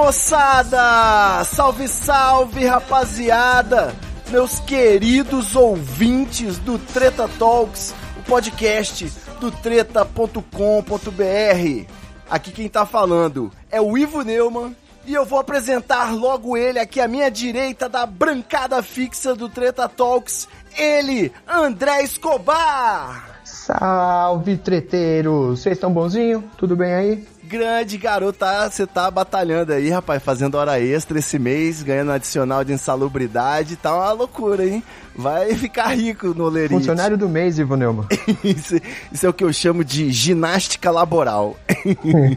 [0.00, 1.44] Moçada!
[1.44, 3.94] Salve, salve, rapaziada!
[4.30, 10.40] Meus queridos ouvintes do Treta Talks, o podcast do treta.com.br.
[12.30, 16.98] Aqui quem tá falando é o Ivo Neumann e eu vou apresentar logo ele aqui
[16.98, 23.42] à minha direita da brancada fixa do Treta Talks, ele, André Escobar!
[23.44, 25.60] Salve, treteiros!
[25.60, 26.42] Vocês estão bonzinho?
[26.56, 27.28] Tudo bem aí?
[27.50, 32.72] Grande garoto, você tá batalhando aí, rapaz, fazendo hora extra esse mês, ganhando adicional de
[32.72, 34.80] insalubridade, tá uma loucura, hein?
[35.16, 36.74] Vai ficar rico no Lerite.
[36.74, 38.06] Funcionário do mês, Ivo Neumann.
[38.44, 38.76] isso,
[39.10, 41.56] isso é o que eu chamo de ginástica laboral.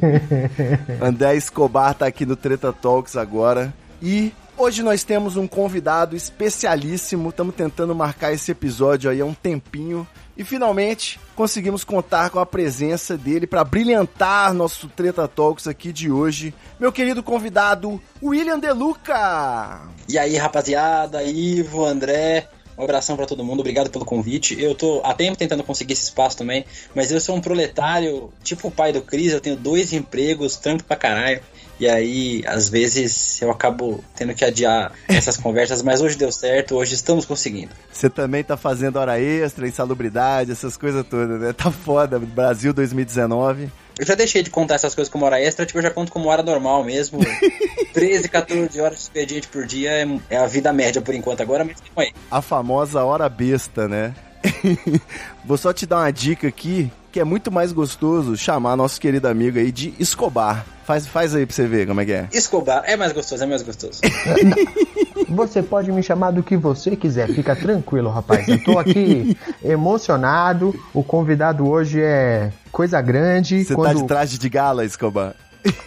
[1.00, 7.30] André Escobar tá aqui no Treta Talks agora e hoje nós temos um convidado especialíssimo,
[7.30, 10.08] estamos tentando marcar esse episódio aí há um tempinho.
[10.36, 16.12] E finalmente conseguimos contar com a presença dele para brilhantar nosso Treta Talks aqui de
[16.12, 16.54] hoje.
[16.80, 19.82] Meu querido convidado, William Deluca.
[20.10, 24.60] E aí, rapaziada, Ivo, André, um abração para todo mundo, obrigado pelo convite.
[24.60, 28.68] Eu tô há tempo tentando conseguir esse espaço também, mas eu sou um proletário, tipo
[28.68, 31.42] o pai do Cris, eu tenho dois empregos, trampo pra caralho.
[31.84, 36.78] E aí, às vezes, eu acabo tendo que adiar essas conversas, mas hoje deu certo,
[36.78, 37.72] hoje estamos conseguindo.
[37.92, 41.52] Você também tá fazendo hora extra, insalubridade, essas coisas todas, né?
[41.52, 43.70] Tá foda, Brasil 2019.
[44.00, 46.30] Eu já deixei de contar essas coisas como hora extra, tipo, eu já conto como
[46.30, 47.20] hora normal mesmo.
[47.92, 51.66] 13, 14 horas de expediente por dia é, é a vida média por enquanto agora,
[51.66, 52.14] mas aí.
[52.32, 54.16] A famosa hora besta, né?
[55.44, 59.28] Vou só te dar uma dica aqui, que é muito mais gostoso chamar nosso querido
[59.28, 60.66] amigo aí de Escobar.
[60.84, 62.28] Faz, faz aí pra você ver como é que é.
[62.34, 64.02] Escobar é mais gostoso, é mais gostoso.
[65.30, 68.48] Você pode me chamar do que você quiser, fica tranquilo, rapaz.
[68.48, 70.76] Eu tô aqui emocionado.
[70.94, 73.64] O convidado hoje é coisa grande.
[73.64, 75.34] Você tá de traje de gala, Escobar?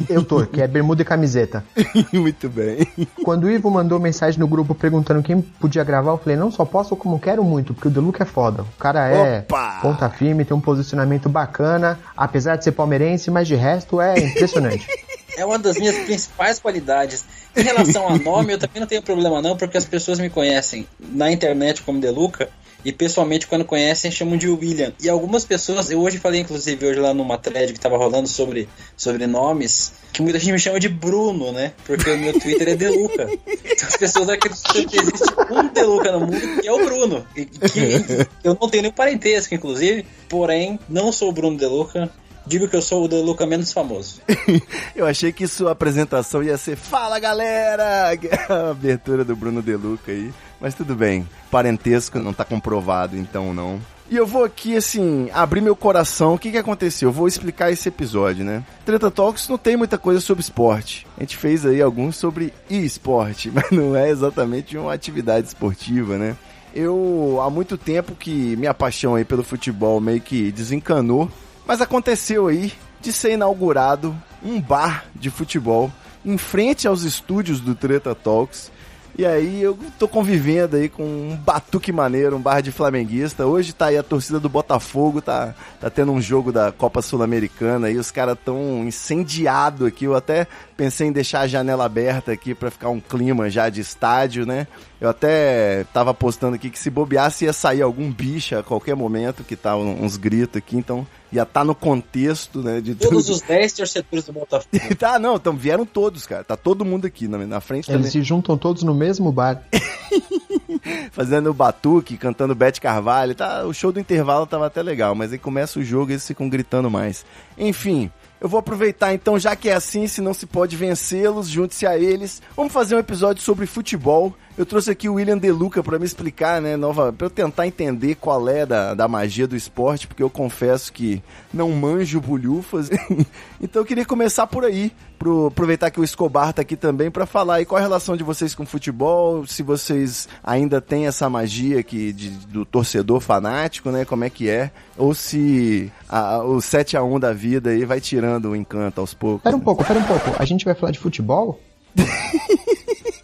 [0.09, 1.64] Eu tô, que é bermuda e camiseta.
[2.12, 2.87] Muito bem.
[3.22, 6.64] Quando o Ivo mandou mensagem no grupo perguntando quem podia gravar, eu falei, não só
[6.64, 8.62] posso como quero muito, porque o Deluca é foda.
[8.62, 9.78] O cara é Opa!
[9.82, 14.86] ponta firme, tem um posicionamento bacana, apesar de ser palmeirense, mas de resto é impressionante.
[15.36, 17.22] É uma das minhas principais qualidades.
[17.54, 20.88] Em relação a nome, eu também não tenho problema não, porque as pessoas me conhecem
[20.98, 22.48] na internet como Deluca
[22.86, 24.92] e pessoalmente quando conhecem chamam de William.
[25.02, 28.69] E algumas pessoas, eu hoje falei inclusive hoje lá numa thread que tava rolando sobre,
[28.97, 31.72] sobre nomes, que muita gente me chama de Bruno, né?
[31.84, 33.28] Porque o meu Twitter é Deluca.
[33.76, 37.26] Então as pessoas acreditam que existe um Deluca no mundo que é o Bruno.
[37.36, 42.10] E que eu não tenho nenhum parentesco, inclusive, porém, não sou o Bruno Deluca.
[42.47, 44.20] Digo que eu sou o Deluca menos famoso.
[44.94, 48.16] eu achei que sua apresentação ia ser Fala galera!
[48.48, 50.32] A abertura do Bruno Deluca aí.
[50.60, 53.80] Mas tudo bem, parentesco não tá comprovado, então não.
[54.08, 56.34] E eu vou aqui, assim, abrir meu coração.
[56.34, 57.08] O que que aconteceu?
[57.08, 58.62] Eu vou explicar esse episódio, né?
[58.84, 61.04] Treta Talks não tem muita coisa sobre esporte.
[61.16, 66.36] A gente fez aí alguns sobre e-esporte, mas não é exatamente uma atividade esportiva, né?
[66.72, 71.28] Eu, há muito tempo que minha paixão aí pelo futebol meio que desencanou,
[71.66, 75.90] mas aconteceu aí de ser inaugurado um bar de futebol
[76.24, 78.70] em frente aos estúdios do Treta Talks.
[79.19, 83.47] E aí eu tô convivendo aí com um batuque maneiro, um bar de flamenguista.
[83.47, 87.89] Hoje tá aí a torcida do Botafogo, tá, tá tendo um jogo da Copa Sul-Americana
[87.91, 90.04] e os caras tão incendiado aqui.
[90.04, 90.47] Eu até
[90.77, 94.66] pensei em deixar a janela aberta aqui para ficar um clima já de estádio, né?
[95.01, 99.45] Eu até tava postando aqui que se bobeasse ia sair algum bicho a qualquer momento,
[99.45, 102.80] que tá uns gritos aqui, então ia estar tá no contexto, né?
[102.80, 103.34] De Todos tudo.
[103.34, 104.68] os 10 torcedores do Botafogo.
[104.98, 106.44] tá, não, então vieram todos, cara.
[106.44, 108.10] Tá todo mundo aqui na, na frente Eles também.
[108.10, 109.62] se juntam todos no mesmo bar.
[111.10, 113.34] Fazendo o batuque, cantando Bete Carvalho.
[113.34, 116.26] Tá, o show do intervalo tava até legal, mas aí começa o jogo e eles
[116.26, 117.24] ficam gritando mais.
[117.58, 121.86] Enfim, eu vou aproveitar então, já que é assim, se não se pode vencê-los, junte-se
[121.86, 122.42] a eles.
[122.54, 124.34] Vamos fazer um episódio sobre futebol.
[124.58, 128.14] Eu trouxe aqui o William Deluca para me explicar, né, nova, para eu tentar entender
[128.14, 131.22] qual é da, da magia do esporte, porque eu confesso que
[131.53, 132.88] não manjo bolhufas.
[133.60, 137.26] então eu queria começar por aí, pro, aproveitar que o Escobar tá aqui também para
[137.26, 141.28] falar aí qual a relação de vocês com o futebol, se vocês ainda têm essa
[141.28, 146.62] magia aqui de, do torcedor fanático, né, como é que é, ou se a, o
[146.62, 149.42] 7 a 1 da vida aí vai tirando o encanto aos poucos.
[149.42, 150.34] Pera um pouco, pera um pouco.
[150.38, 151.60] A gente vai falar de futebol?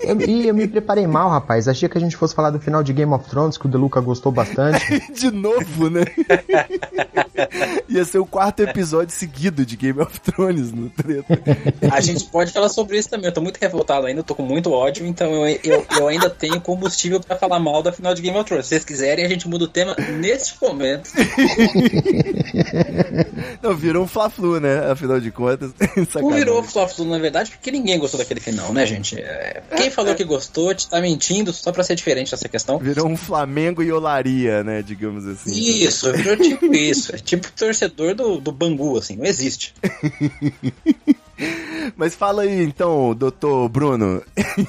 [0.02, 1.68] Eu, e eu me preparei mal, rapaz.
[1.68, 4.00] Achei que a gente fosse falar do final de Game of Thrones, que o Deluca
[4.00, 5.00] gostou bastante.
[5.12, 6.02] de novo, né?
[7.88, 11.38] Ia ser o quarto episódio seguido de Game of Thrones no treta.
[11.90, 13.26] A gente pode falar sobre isso também.
[13.26, 16.60] Eu tô muito revoltado ainda, tô com muito ódio, então eu, eu, eu ainda tenho
[16.60, 18.66] combustível para falar mal da final de Game of Thrones.
[18.66, 21.10] Se vocês quiserem, a gente muda o tema neste momento.
[23.62, 24.90] Não, virou um Fla-Flu, né?
[24.90, 25.72] Afinal de contas.
[26.20, 29.18] Não virou Fla-Flu, na verdade, porque ninguém gostou daquele final, né, gente?
[29.18, 32.78] É, quem falou que gostou, te tá mentindo só pra ser diferente dessa questão.
[32.78, 34.82] Virou um Flamengo e olaria, né?
[34.82, 35.52] Digamos assim.
[35.52, 37.12] Isso, virou tipo isso.
[37.24, 39.74] Tipo torcedor do, do Bangu, assim, não existe.
[41.96, 44.22] Mas fala aí então, doutor Bruno,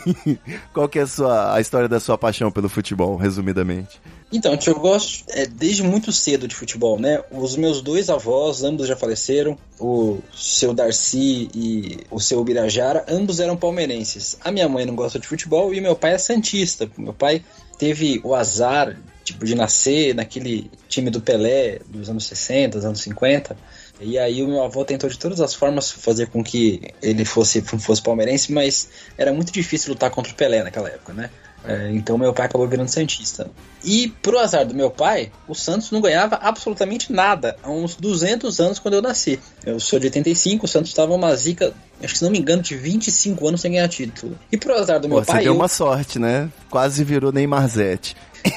[0.74, 4.00] qual que é a, sua, a história da sua paixão pelo futebol, resumidamente?
[4.32, 7.24] Então, eu gosto é, desde muito cedo de futebol, né?
[7.30, 13.40] Os meus dois avós, ambos já faleceram, o seu Darcy e o seu Birajara, ambos
[13.40, 14.36] eram palmeirenses.
[14.44, 16.90] A minha mãe não gosta de futebol e meu pai é santista.
[16.98, 17.44] Meu pai
[17.78, 23.02] teve o azar tipo de nascer naquele time do Pelé dos anos 60, dos anos
[23.02, 23.56] 50.
[24.02, 27.62] E aí o meu avô tentou de todas as formas fazer com que ele fosse,
[27.62, 31.30] fosse palmeirense, mas era muito difícil lutar contra o Pelé naquela época, né?
[31.66, 33.50] É, então meu pai acabou virando Santista.
[33.84, 38.60] E pro azar do meu pai, o Santos não ganhava absolutamente nada há uns 200
[38.60, 39.40] anos quando eu nasci.
[39.66, 42.62] Eu sou de 85, o Santos estava uma zica, acho que se não me engano,
[42.62, 44.38] de 25 anos sem ganhar título.
[44.52, 45.38] E pro azar do meu Pô, pai.
[45.38, 45.58] Você deu eu...
[45.58, 46.50] uma sorte, né?
[46.70, 48.16] Quase virou Neymar Zete.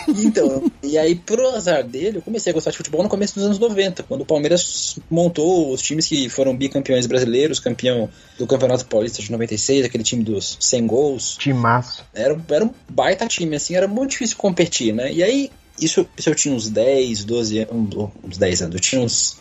[0.09, 3.45] Então, e aí, pro azar dele, eu comecei a gostar de futebol no começo dos
[3.45, 8.87] anos 90, quando o Palmeiras montou os times que foram bicampeões brasileiros, campeão do Campeonato
[8.87, 11.37] Paulista de 96, aquele time dos 100 gols.
[11.37, 12.05] Timaço.
[12.15, 15.13] Era, era um baita time, assim, era muito difícil competir, né?
[15.13, 15.51] E aí,
[15.81, 19.39] isso, isso eu tinha uns 10, 12 anos, uns 10 anos, eu tinha uns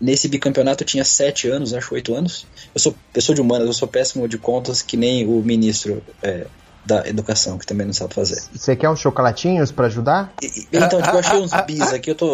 [0.00, 2.46] Nesse bicampeonato eu tinha 7 anos, acho 8 anos.
[2.74, 6.46] Eu sou pessoa de humanas, eu sou péssimo de contas, que nem o ministro é,
[6.88, 8.42] da educação, que também não sabe fazer.
[8.54, 10.32] Você quer uns chocolatinhos para ajudar?
[10.42, 12.32] E, então, tipo, eu achei uns bis aqui, eu tô.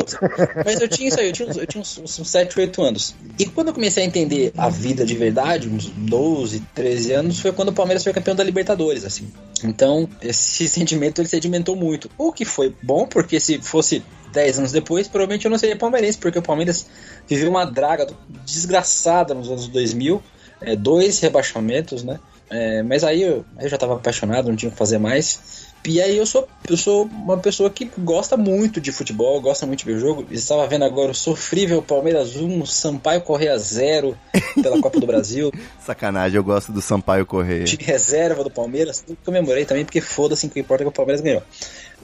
[0.65, 3.17] Mas eu tinha isso aí, eu tinha, uns, eu tinha uns, uns 7, 8 anos.
[3.37, 7.51] E quando eu comecei a entender a vida de verdade, uns 12, 13 anos, foi
[7.51, 9.29] quando o Palmeiras foi campeão da Libertadores, assim.
[9.65, 12.09] Então, esse sentimento ele sedimentou muito.
[12.17, 16.17] O que foi bom, porque se fosse 10 anos depois, provavelmente eu não seria palmeirense,
[16.17, 16.87] porque o Palmeiras
[17.27, 18.07] viveu uma draga
[18.47, 20.23] desgraçada nos anos 2000,
[20.61, 22.21] é, dois rebaixamentos, né?
[22.57, 25.73] É, mas aí eu, eu já estava apaixonado, não tinha o que fazer mais.
[25.85, 29.81] E aí eu sou, eu sou uma pessoa que gosta muito de futebol, gosta muito
[29.81, 30.25] de ver o jogo.
[30.31, 34.17] Estava vendo agora o sofrível Palmeiras 1, Sampaio Correia 0
[34.63, 35.53] pela Copa do Brasil.
[35.85, 37.65] Sacanagem, eu gosto do Sampaio Correia.
[37.65, 39.05] De reserva do Palmeiras.
[39.25, 41.43] Comemorei também, porque foda-se, o que importa é que o Palmeiras ganhou.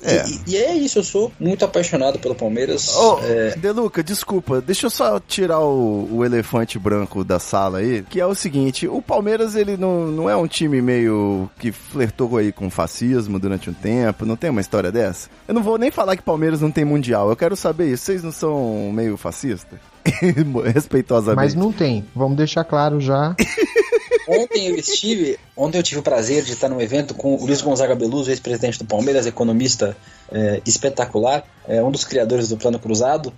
[0.03, 0.25] É.
[0.27, 2.89] E, e, é isso, eu sou muito apaixonado pelo Palmeiras.
[2.97, 3.57] Ô, é...
[3.57, 8.27] Deluca, desculpa, deixa eu só tirar o, o, elefante branco da sala aí, que é
[8.27, 12.71] o seguinte, o Palmeiras, ele não, não é um time meio que flertou aí com
[12.71, 15.29] fascismo durante um tempo, não tem uma história dessa?
[15.47, 18.23] Eu não vou nem falar que Palmeiras não tem mundial, eu quero saber isso, vocês
[18.23, 19.79] não são meio fascistas?
[20.75, 21.37] Respeitosamente.
[21.37, 23.35] Mas não tem, vamos deixar claro já.
[24.27, 27.61] Ontem eu estive, ontem eu tive o prazer de estar num evento com o Luiz
[27.61, 29.97] Gonzaga Beluso, ex-presidente do Palmeiras, economista
[30.31, 33.33] é, espetacular, é, um dos criadores do Plano Cruzado.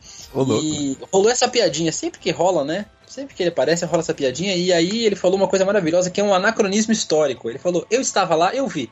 [0.62, 2.86] E rolou essa piadinha, sempre que rola, né?
[3.06, 4.56] Sempre que ele aparece, rola essa piadinha.
[4.56, 7.50] E aí ele falou uma coisa maravilhosa que é um anacronismo histórico.
[7.50, 8.90] Ele falou: Eu estava lá, eu vi.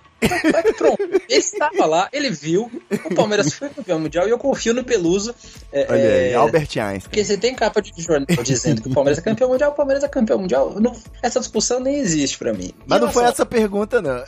[0.77, 1.01] Pronto.
[1.01, 2.71] Ele estava lá, ele viu.
[3.07, 5.35] O Palmeiras foi campeão mundial e eu confio no Peluso.
[5.73, 7.01] É, Olha aí, Albert Einstein.
[7.01, 10.05] Porque você tem capa de jornal dizendo que o Palmeiras é campeão mundial, o Palmeiras
[10.05, 10.79] é campeão mundial.
[10.79, 12.73] Não, essa discussão nem existe para mim.
[12.87, 14.23] Mas não foi essa pergunta, não.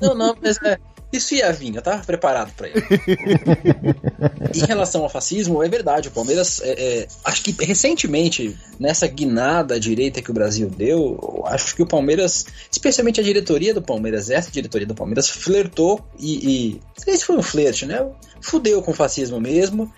[0.00, 0.78] Não, não, mas é.
[1.12, 2.82] Isso ia vir, eu tava preparado para ele.
[4.54, 9.74] em relação ao fascismo, é verdade, o Palmeiras, é, é, acho que recentemente, nessa guinada
[9.74, 14.30] à direita que o Brasil deu, acho que o Palmeiras, especialmente a diretoria do Palmeiras,
[14.30, 16.48] essa diretoria do Palmeiras, flertou e.
[16.48, 18.06] e não sei se foi um flerte, né?
[18.40, 19.92] Fudeu com o fascismo mesmo.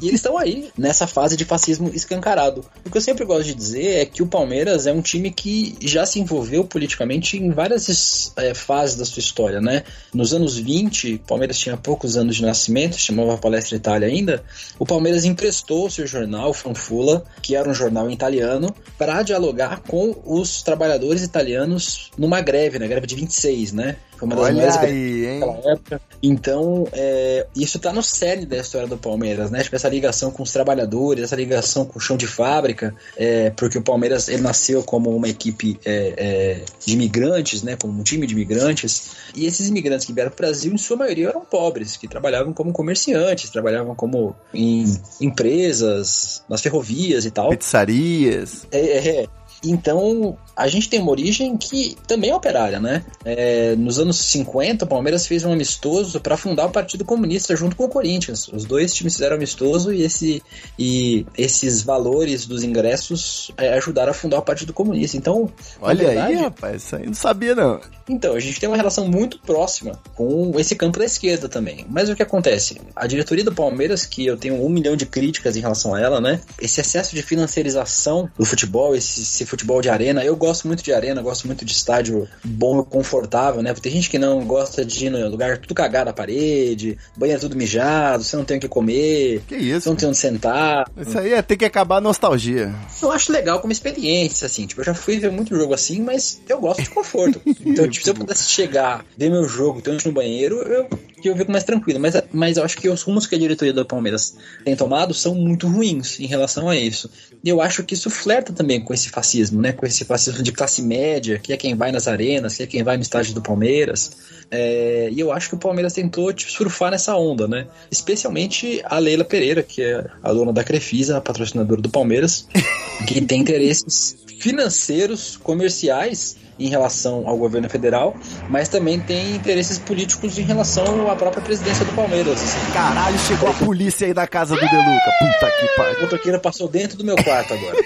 [0.00, 2.64] e eles estão aí, nessa fase de fascismo escancarado.
[2.84, 5.76] O que eu sempre gosto de dizer é que o Palmeiras é um time que
[5.80, 9.84] já se envolveu politicamente em várias é, fases da sua história, né?
[10.12, 14.42] Nos anos 20, o Palmeiras tinha poucos anos de nascimento, chamava Palestra Itália ainda.
[14.78, 20.62] O Palmeiras emprestou seu jornal, Fanfula, que era um jornal italiano, para dialogar com os
[20.62, 23.96] trabalhadores italianos numa greve, na greve de 26, né?
[24.22, 25.40] Foi uma das Olha maiores aí, hein?
[25.40, 26.00] naquela época.
[26.22, 29.62] Então, é, isso tá no cerne da história do Palmeiras, né?
[29.64, 33.76] Tipo, essa ligação com os trabalhadores, essa ligação com o chão de fábrica, é, porque
[33.76, 37.76] o Palmeiras ele nasceu como uma equipe é, é, de imigrantes, né?
[37.76, 39.10] Como um time de imigrantes.
[39.34, 42.52] E esses imigrantes que vieram para o Brasil, em sua maioria, eram pobres, que trabalhavam
[42.52, 44.84] como comerciantes, trabalhavam como em
[45.20, 47.50] empresas, nas ferrovias e tal.
[47.50, 48.68] Pizzarias.
[48.70, 49.26] É, é.
[49.64, 53.04] Então, a gente tem uma origem que também é operária, né?
[53.24, 57.76] É, nos anos 50, o Palmeiras fez um amistoso para fundar o Partido Comunista junto
[57.76, 58.48] com o Corinthians.
[58.48, 60.42] Os dois times fizeram amistoso e, esse,
[60.78, 65.16] e esses valores dos ingressos é, ajudaram a fundar o Partido Comunista.
[65.16, 65.50] Então,
[65.80, 67.80] Olha aí, verdade, rapaz, isso aí não sabia não.
[68.08, 71.86] então, a gente tem uma relação muito próxima com esse campo da esquerda também.
[71.88, 72.80] Mas o que acontece?
[72.94, 76.20] A diretoria do Palmeiras, que eu tenho um milhão de críticas em relação a ela,
[76.20, 76.40] né?
[76.60, 80.94] Esse excesso de financiarização do futebol, esse, esse futebol de arena, eu gosto muito de
[80.94, 83.74] arena, gosto muito de estádio bom e confortável, né?
[83.74, 87.42] Porque tem gente que não gosta de ir no lugar tudo cagado na parede, banheiro
[87.42, 89.88] tudo mijado, você não tem o que comer, Que você isso?
[89.90, 90.90] não tem onde sentar.
[90.96, 92.74] Isso aí é ter que acabar a nostalgia.
[93.02, 94.66] Eu acho legal como experiência, assim.
[94.66, 97.40] Tipo, eu já fui ver muito jogo assim, mas eu gosto de conforto.
[97.64, 100.88] Então, tipo, se eu pudesse chegar, ver meu jogo, ter onde no banheiro, eu,
[101.28, 102.00] eu fico mais tranquilo.
[102.00, 105.34] Mas, mas eu acho que os rumos que a diretoria do Palmeiras tem tomado são
[105.34, 107.10] muito ruins em relação a isso.
[107.44, 109.72] E eu acho que isso flerta também com esse fascismo, né?
[109.72, 112.82] Com esse fascismo de classe média, que é quem vai nas arenas, que é quem
[112.82, 114.12] vai no estádio do Palmeiras.
[114.50, 117.66] É, e eu acho que o Palmeiras tentou tipo, surfar nessa onda, né?
[117.90, 122.46] Especialmente a Leila Pereira, que é a dona da Crefisa, a patrocinadora do Palmeiras,
[123.08, 128.14] que tem interesses financeiros, comerciais em relação ao governo federal,
[128.48, 132.42] mas também tem interesses políticos em relação à própria presidência do Palmeiras.
[132.42, 132.72] Assim.
[132.72, 135.12] Caralho, chegou a polícia aí da casa do Deluca.
[135.18, 136.00] Puta que O pariu.
[136.02, 137.76] motoqueiro passou dentro do meu quarto agora.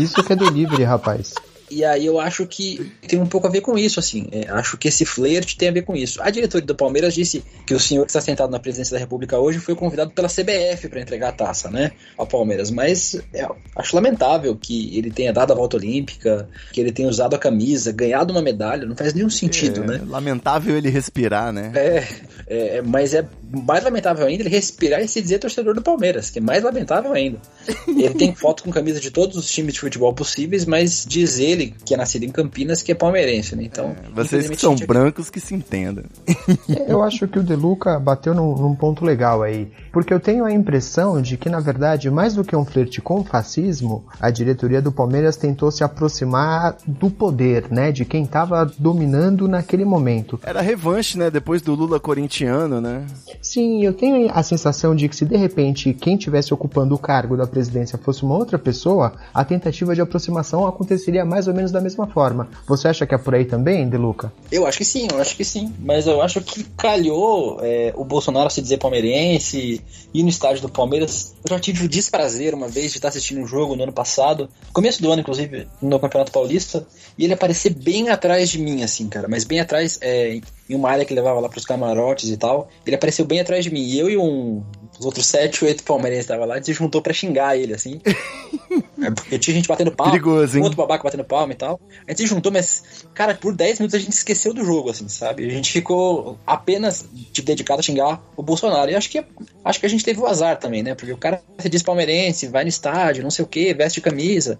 [0.00, 1.34] Isso que é delivery, rapaz.
[1.70, 4.28] E aí eu acho que tem um pouco a ver com isso, assim.
[4.30, 6.20] É, acho que esse flerte tem a ver com isso.
[6.22, 9.38] A diretoria do Palmeiras disse que o senhor que está sentado na presidência da República
[9.38, 11.92] hoje foi convidado pela CBF para entregar a taça, né?
[12.16, 12.70] Ao Palmeiras.
[12.70, 17.34] Mas é, acho lamentável que ele tenha dado a volta olímpica, que ele tenha usado
[17.34, 18.86] a camisa, ganhado uma medalha.
[18.86, 20.02] Não faz nenhum sentido, É, né?
[20.06, 21.72] Lamentável ele respirar, né?
[21.74, 22.08] É,
[22.46, 26.38] é, mas é mais lamentável ainda ele respirar e se dizer torcedor do Palmeiras, que
[26.38, 27.38] é mais lamentável ainda.
[27.86, 31.74] Ele tem foto com camisa de todos os times de futebol possíveis, mas diz ele,
[31.84, 33.64] que é nascido em Campinas, que é palmeirense, né?
[33.64, 36.04] Então, Vocês que são brancos que se entendam.
[36.88, 39.68] Eu acho que o Deluca bateu num, num ponto legal aí.
[39.92, 43.20] Porque eu tenho a impressão de que, na verdade, mais do que um flerte com
[43.20, 47.92] o fascismo, a diretoria do Palmeiras tentou se aproximar do poder, né?
[47.92, 50.40] De quem estava dominando naquele momento.
[50.42, 51.30] Era revanche, né?
[51.30, 53.06] Depois do Lula corintiano, né?
[53.44, 57.36] Sim, eu tenho a sensação de que se de repente quem estivesse ocupando o cargo
[57.36, 61.78] da presidência fosse uma outra pessoa, a tentativa de aproximação aconteceria mais ou menos da
[61.78, 62.48] mesma forma.
[62.66, 64.32] Você acha que é por aí também, Deluca?
[64.50, 65.70] Eu acho que sim, eu acho que sim.
[65.78, 69.82] Mas eu acho que calhou é, o Bolsonaro se dizer palmeirense,
[70.14, 71.34] ir no estádio do Palmeiras.
[71.44, 74.48] Eu já tive o desprazer uma vez de estar assistindo um jogo no ano passado,
[74.72, 76.86] começo do ano, inclusive, no Campeonato Paulista,
[77.18, 79.28] e ele aparecer bem atrás de mim, assim, cara.
[79.28, 82.68] Mas bem atrás, é, em uma área que levava lá pros camarotes e tal.
[82.86, 83.82] Ele apareceu bem atrás de mim.
[83.82, 84.62] E eu e um.
[84.98, 88.00] Os outros sete, oito palmeirenses estavam lá, a gente se juntou pra xingar ele, assim.
[89.02, 90.62] É porque tinha gente batendo palma, Perigoso, hein?
[90.62, 91.80] outro babaca batendo palma e tal.
[92.06, 92.82] A gente se juntou, mas,
[93.12, 95.46] cara, por 10 minutos a gente esqueceu do jogo, assim, sabe?
[95.46, 98.90] A gente ficou apenas tipo, dedicado a xingar o Bolsonaro.
[98.90, 99.22] E acho que,
[99.64, 100.94] acho que a gente teve o azar também, né?
[100.94, 104.58] Porque o cara se diz palmeirense, vai no estádio, não sei o que, veste camisa.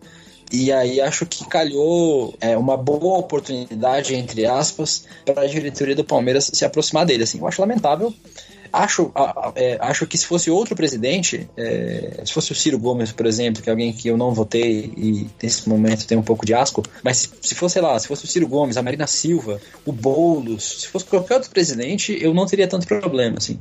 [0.52, 6.04] E aí acho que calhou é, uma boa oportunidade, entre aspas, para a diretoria do
[6.04, 7.24] Palmeiras se aproximar dele.
[7.24, 8.12] Assim, eu acho lamentável.
[8.76, 9.12] Acho,
[9.54, 13.62] é, acho que se fosse outro presidente, é, se fosse o Ciro Gomes, por exemplo,
[13.62, 16.82] que é alguém que eu não votei e nesse momento tem um pouco de asco,
[17.00, 19.92] mas se, se fosse, sei lá, se fosse o Ciro Gomes, a Marina Silva, o
[19.92, 23.60] Boulos, se fosse qualquer outro presidente, eu não teria tanto problema, assim.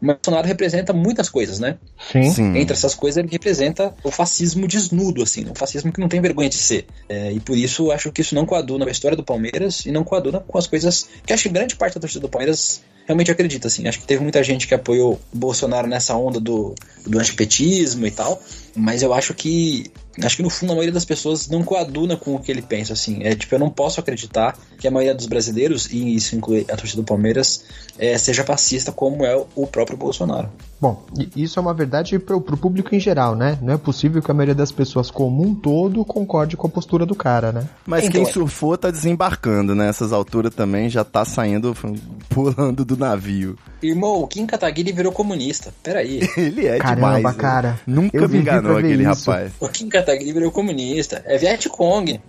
[0.00, 1.76] Mas o Bolsonaro representa muitas coisas, né?
[2.10, 2.30] Sim.
[2.30, 2.56] Sim.
[2.56, 6.48] Entre essas coisas, ele representa o fascismo desnudo, assim, um fascismo que não tem vergonha
[6.48, 6.86] de ser.
[7.06, 9.84] É, e por isso, eu acho que isso não coaduna com a história do Palmeiras
[9.84, 12.82] e não coaduna com as coisas que acho que grande parte da torcida do Palmeiras
[13.06, 13.86] realmente acredita, assim.
[13.86, 16.74] Acho que teve muita gente que apoiou o Bolsonaro nessa onda do,
[17.06, 18.42] do antipetismo e tal,
[18.76, 19.90] mas eu acho que
[20.22, 22.92] acho que no fundo a maioria das pessoas não coaduna com o que ele pensa,
[22.92, 23.22] assim.
[23.22, 26.76] É tipo, eu não posso acreditar que a maioria dos brasileiros, e isso inclui a
[26.76, 27.64] torcida do Palmeiras,
[27.98, 30.50] é, seja fascista como é o próprio Bolsonaro.
[30.80, 31.02] Bom,
[31.34, 33.58] isso é uma verdade pro, pro público em geral, né?
[33.62, 37.06] Não é possível que a maioria das pessoas como um todo concorde com a postura
[37.06, 37.66] do cara, né?
[37.86, 39.88] Mas Então, quem surfou tá desembarcando, né?
[39.88, 41.74] Essas alturas também já tá saindo,
[42.28, 43.56] pulando do navio.
[43.82, 45.72] Irmão, o Kim Kataguiri virou comunista.
[45.82, 46.20] Peraí.
[46.36, 47.36] Ele é Caramba, demais.
[47.36, 47.42] né?
[47.42, 47.80] cara.
[47.86, 49.30] Nunca Eu me vivi enganou aquele isso.
[49.30, 49.52] rapaz.
[49.60, 51.22] O Kim Kataguiri ele virou comunista.
[51.26, 52.20] É Vietcong.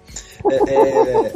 [0.51, 1.31] É, é...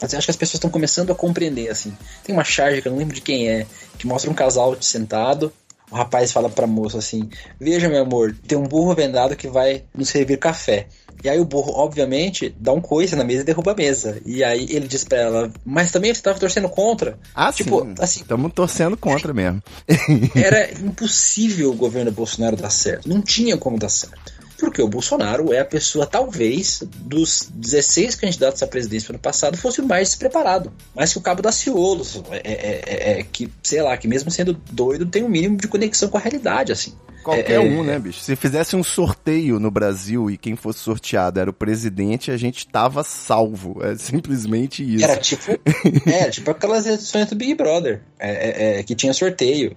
[0.00, 1.96] Mas eu acho que as pessoas estão começando a compreender, assim.
[2.24, 3.66] Tem uma charge que eu não lembro de quem é,
[3.98, 5.52] que mostra um casal sentado.
[5.90, 7.28] O rapaz fala pra moça assim:
[7.58, 10.86] Veja, meu amor, tem um burro vendado que vai nos servir café.
[11.22, 14.20] E aí o burro, obviamente, dá um coice na mesa e derruba a mesa.
[14.24, 17.18] E aí ele diz pra ela, mas também você tava torcendo contra.
[17.34, 17.94] Ah, tipo, sim.
[17.98, 19.62] assim, Estamos torcendo contra mesmo.
[20.34, 23.08] era impossível o governo Bolsonaro dar certo.
[23.08, 24.39] Não tinha como dar certo.
[24.60, 29.56] Porque o Bolsonaro é a pessoa, talvez, dos 16 candidatos à presidência no ano passado,
[29.56, 30.70] fosse o mais despreparado.
[30.94, 32.04] Mais que o Cabo da Ciolo.
[32.30, 35.66] É, é- é- é que, sei lá, que mesmo sendo doido, tem um mínimo de
[35.66, 36.92] conexão com a realidade, assim.
[37.24, 38.20] Qualquer É, um, é- né, bicho?
[38.20, 42.66] Se fizesse um sorteio no Brasil e quem fosse sorteado era o presidente, a gente
[42.66, 43.78] tava salvo.
[43.82, 45.04] É simplesmente isso.
[45.04, 45.58] Era tipo,
[46.06, 49.76] era tipo aquelas edições do Big Brother, é, é, é, que tinha sorteio.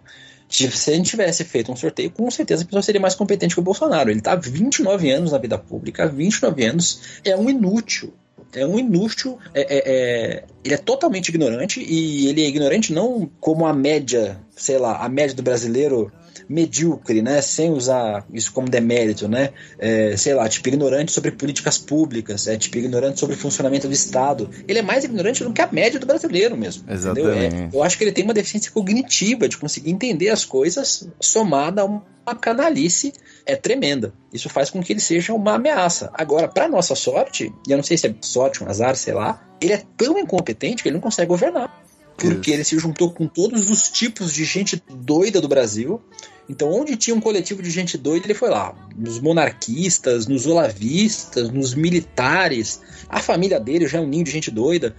[0.50, 3.60] Se a gente tivesse feito um sorteio, com certeza a pessoa seria mais competente que
[3.60, 4.12] o Bolsonaro.
[4.12, 8.14] Ele tá há 29 anos na vida pública, há 29 anos, é um inútil.
[8.56, 13.30] É um inútil, é, é- é- ele é totalmente ignorante e ele é ignorante não
[13.40, 16.12] como a média, sei lá, a média do brasileiro
[16.48, 17.42] medíocre, né?
[17.42, 19.52] Sem usar isso como demérito, né?
[19.78, 23.94] É, sei lá, tipo ignorante sobre políticas públicas, é tipo ignorante sobre o funcionamento do
[23.94, 24.50] Estado.
[24.68, 26.84] Ele é mais ignorante do que a média do brasileiro mesmo.
[26.88, 27.75] É, Exatamente.
[27.75, 31.86] eu acho que ele tem uma deficiência cognitiva de conseguir entender as coisas somada a
[32.25, 33.13] uma canalice
[33.46, 34.13] é tremenda.
[34.32, 36.10] Isso faz com que ele seja uma ameaça.
[36.13, 39.42] Agora, para nossa sorte, e eu não sei se é sorte, um azar, sei lá,
[39.60, 41.84] ele é tão incompetente que ele não consegue governar.
[42.17, 42.58] Porque Isso.
[42.58, 46.01] ele se juntou com todos os tipos de gente doida do Brasil.
[46.48, 48.75] Então, onde tinha um coletivo de gente doida, ele foi lá.
[48.96, 52.82] Nos monarquistas, nos olavistas, nos militares.
[53.10, 54.96] A família dele já é um ninho de gente doida.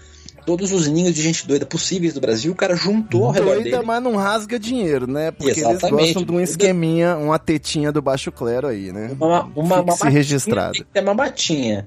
[0.46, 3.62] Todos os ninhos de gente doida possíveis do Brasil, o cara juntou ao redor Doida,
[3.62, 3.82] dele.
[3.84, 5.30] mas não rasga dinheiro, né?
[5.30, 6.06] Porque eles Exatamente.
[6.06, 9.10] gostam de um esqueminha, uma tetinha do baixo clero aí, né?
[9.18, 10.84] Uma, uma, uma registrado.
[10.94, 11.86] É uma matinha.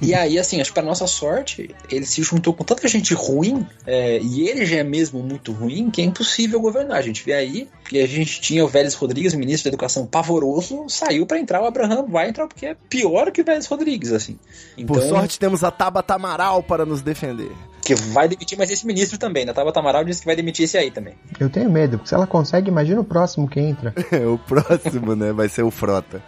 [0.00, 3.66] e aí, assim, acho que pra nossa sorte, ele se juntou com tanta gente ruim,
[3.86, 6.98] é, e ele já é mesmo muito ruim, que é impossível governar.
[6.98, 10.84] A gente vê aí que a gente tinha o Vélez Rodrigues, ministro da Educação pavoroso,
[10.88, 14.38] saiu pra entrar o Abraham vai entrar porque é pior que o Vélez Rodrigues, assim.
[14.76, 17.50] Então, Por sorte, temos a Tabata Amaral para nos defender.
[17.94, 19.44] Que vai demitir mais esse ministro também.
[19.44, 21.14] Na Tabata Amaral disse que vai demitir esse aí também.
[21.38, 23.94] Eu tenho medo, porque se ela consegue, imagina o próximo que entra.
[24.32, 25.32] o próximo, né?
[25.32, 26.22] Vai ser o Frota.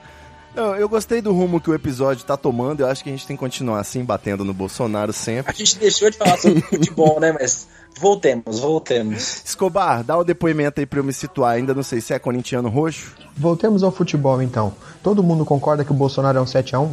[0.55, 2.81] Não, eu gostei do rumo que o episódio tá tomando.
[2.81, 5.51] Eu acho que a gente tem que continuar assim, batendo no Bolsonaro sempre.
[5.51, 7.33] A gente deixou de falar sobre futebol, né?
[7.33, 9.42] Mas voltemos, voltemos.
[9.46, 11.55] Escobar, dá o depoimento aí pra eu me situar.
[11.55, 13.14] Ainda não sei se é corintiano roxo.
[13.35, 14.75] Voltemos ao futebol então.
[15.03, 16.90] Todo mundo concorda que o Bolsonaro é um 7x1?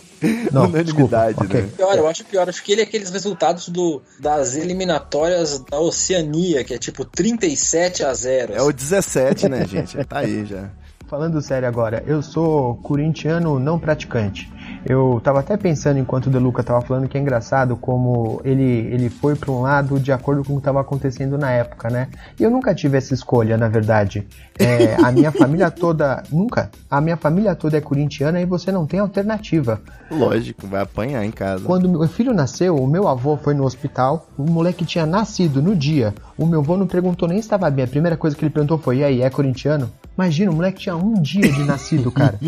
[0.52, 1.44] Não, Unanimidade, desculpa.
[1.44, 1.62] ok.
[1.62, 1.68] né?
[1.76, 2.48] Pior, eu acho pior.
[2.48, 8.04] Acho que ele é aqueles resultados do, das eliminatórias da Oceania, que é tipo 37
[8.04, 8.54] a 0.
[8.54, 9.96] É o 17, né, gente?
[10.04, 10.70] Tá aí já.
[11.06, 14.52] Falando sério agora, eu sou corintiano não praticante.
[14.84, 19.08] Eu tava até pensando enquanto o Deluca tava falando que é engraçado como ele, ele
[19.08, 22.08] foi para um lado de acordo com o que estava acontecendo na época, né?
[22.38, 24.26] E eu nunca tive essa escolha, na verdade.
[24.58, 26.70] É, a minha família toda, nunca.
[26.90, 29.80] A minha família toda é corintiana e você não tem alternativa.
[30.10, 31.64] Lógico, vai apanhar em casa.
[31.64, 35.74] Quando meu filho nasceu, o meu avô foi no hospital, o moleque tinha nascido no
[35.74, 36.14] dia.
[36.36, 37.84] O meu avô não perguntou nem se estava bem.
[37.84, 39.90] A primeira coisa que ele perguntou foi: e aí, é corintiano?
[40.18, 42.40] Imagina, o moleque tinha um dia de nascido, cara.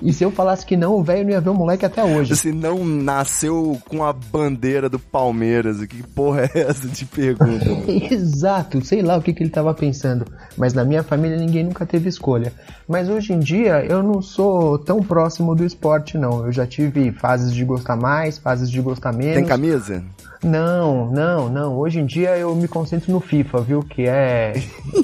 [0.00, 2.36] e se eu falasse que não, o velho não ia ver o moleque até hoje.
[2.36, 7.66] Se não nasceu com a bandeira do Palmeiras, que porra é essa de pergunta?
[8.14, 10.24] Exato, sei lá o que, que ele estava pensando.
[10.56, 12.52] Mas na minha família ninguém nunca teve escolha.
[12.86, 16.46] Mas hoje em dia eu não sou tão próximo do esporte, não.
[16.46, 19.34] Eu já tive fases de gostar mais, fases de gostar menos.
[19.34, 20.04] Tem camisa?
[20.42, 21.76] Não, não, não.
[21.76, 23.82] Hoje em dia eu me concentro no FIFA, viu?
[23.82, 24.52] Que é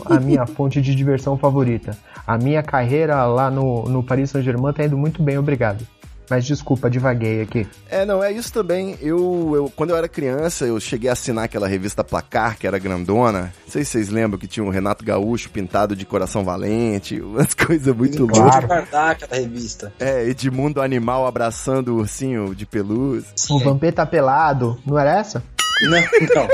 [0.05, 1.97] a minha fonte de diversão favorita.
[2.27, 5.87] A minha carreira lá no, no Paris Saint-Germain tá indo muito bem, obrigado.
[6.31, 7.67] Mas desculpa, divaguei aqui.
[7.91, 8.97] É, não, é isso também.
[9.03, 12.79] Eu, eu, quando eu era criança, eu cheguei a assinar aquela revista Placar, que era
[12.79, 13.53] grandona.
[13.65, 17.53] Não sei se vocês lembram que tinha o Renato Gaúcho pintado de coração valente, umas
[17.55, 18.43] coisas muito Claro.
[18.43, 18.61] loucas.
[18.61, 19.93] de guardar aquela revista.
[20.01, 23.33] É, Edmundo Animal abraçando o ursinho de pelúcia.
[23.51, 25.43] O Vampeta pelado, não era essa?
[25.83, 26.01] Não,
[26.35, 26.49] não.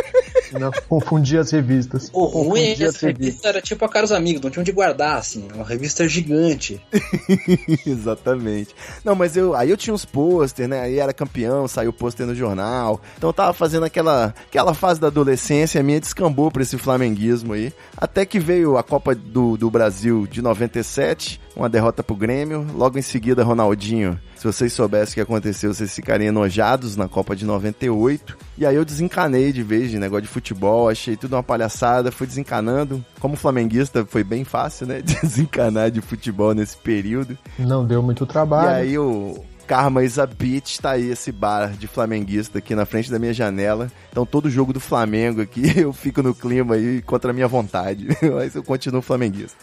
[0.53, 2.11] Não, confundi as revistas.
[2.13, 4.73] O ruim é que as essa revista era tipo a Caros Amigos, não tinha onde
[4.73, 5.49] guardar, assim.
[5.55, 6.81] Uma revista gigante.
[7.87, 8.75] Exatamente.
[9.05, 10.81] Não, mas eu aí eu tinha uns pôster, né?
[10.81, 13.01] Aí era campeão, saiu pôster no jornal.
[13.17, 17.53] Então eu tava fazendo aquela, aquela fase da adolescência, a minha descambou pra esse flamenguismo
[17.53, 17.73] aí.
[17.97, 22.65] Até que veio a Copa do, do Brasil de 97, uma derrota pro Grêmio.
[22.75, 24.19] Logo em seguida, Ronaldinho.
[24.37, 28.39] Se vocês soubessem o que aconteceu, vocês ficariam enojados na Copa de 98.
[28.57, 32.27] E aí eu desencanei de vez de negócio de futebol, achei tudo uma palhaçada, fui
[32.27, 33.05] desencanando.
[33.19, 35.03] Como flamenguista, foi bem fácil, né?
[35.03, 37.37] Desencanar de futebol nesse período.
[37.59, 38.69] Não deu muito trabalho.
[38.71, 42.87] E aí o Karma is a Beach, tá aí esse bar de flamenguista aqui na
[42.87, 43.91] frente da minha janela.
[44.11, 48.07] Então todo jogo do Flamengo aqui, eu fico no clima aí contra a minha vontade.
[48.35, 49.59] Mas eu continuo flamenguista.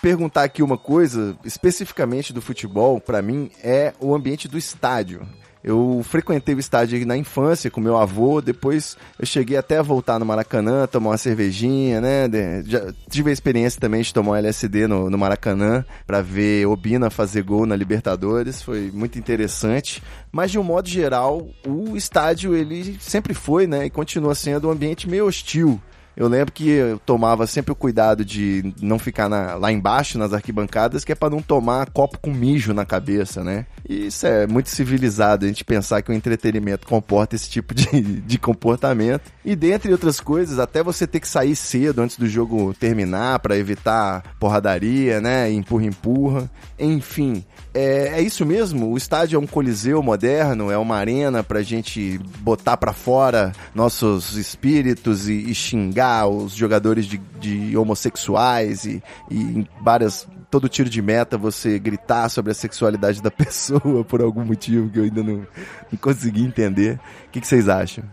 [0.00, 5.26] Perguntar aqui uma coisa, especificamente do futebol, para mim, é o ambiente do estádio.
[5.62, 10.18] Eu frequentei o estádio na infância com meu avô, depois eu cheguei até a voltar
[10.18, 12.28] no Maracanã, tomar uma cervejinha, né?
[12.64, 17.10] Já tive a experiência também de tomar um LSD no, no Maracanã para ver Obina
[17.10, 20.02] fazer gol na Libertadores, foi muito interessante.
[20.30, 24.70] Mas de um modo geral, o estádio ele sempre foi, né, e continua sendo um
[24.70, 25.80] ambiente meio hostil
[26.18, 30.32] eu lembro que eu tomava sempre o cuidado de não ficar na, lá embaixo nas
[30.32, 33.66] arquibancadas, que é para não tomar copo com mijo na cabeça, né?
[33.88, 37.86] E isso é muito civilizado, a gente pensar que o entretenimento comporta esse tipo de,
[38.02, 39.30] de comportamento.
[39.44, 43.56] E dentre outras coisas, até você ter que sair cedo antes do jogo terminar para
[43.56, 45.48] evitar porradaria, né?
[45.52, 46.50] Empurra, empurra.
[46.76, 48.90] Enfim, é, é, isso mesmo?
[48.90, 54.36] O estádio é um coliseu moderno, é uma arena pra gente botar pra fora nossos
[54.36, 60.88] espíritos e, e xingar os jogadores de, de homossexuais e, e em várias todo tiro
[60.88, 65.22] de meta você gritar sobre a sexualidade da pessoa por algum motivo que eu ainda
[65.22, 65.46] não,
[65.90, 66.98] não consegui entender.
[67.26, 68.04] O que, que vocês acham?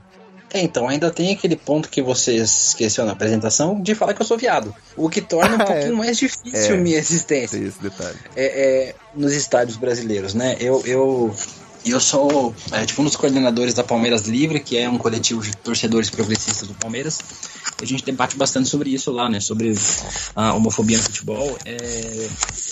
[0.54, 4.26] É, então, ainda tem aquele ponto que você esqueceu na apresentação de falar que eu
[4.26, 4.74] sou viado.
[4.96, 5.98] O que torna um ah, pouquinho é.
[5.98, 7.60] mais difícil é, minha existência.
[7.60, 8.18] Tem esse detalhe.
[8.38, 8.46] É,
[8.90, 10.56] é, nos estádios brasileiros, né?
[10.60, 11.36] Eu, eu,
[11.92, 15.56] eu sou é, tipo um dos coordenadores da Palmeiras Livre, que é um coletivo de
[15.58, 17.20] torcedores progressistas do Palmeiras
[17.82, 19.40] a gente debate bastante sobre isso lá, né?
[19.40, 19.74] Sobre
[20.36, 21.58] a homofobia no futebol.
[21.66, 22.28] É,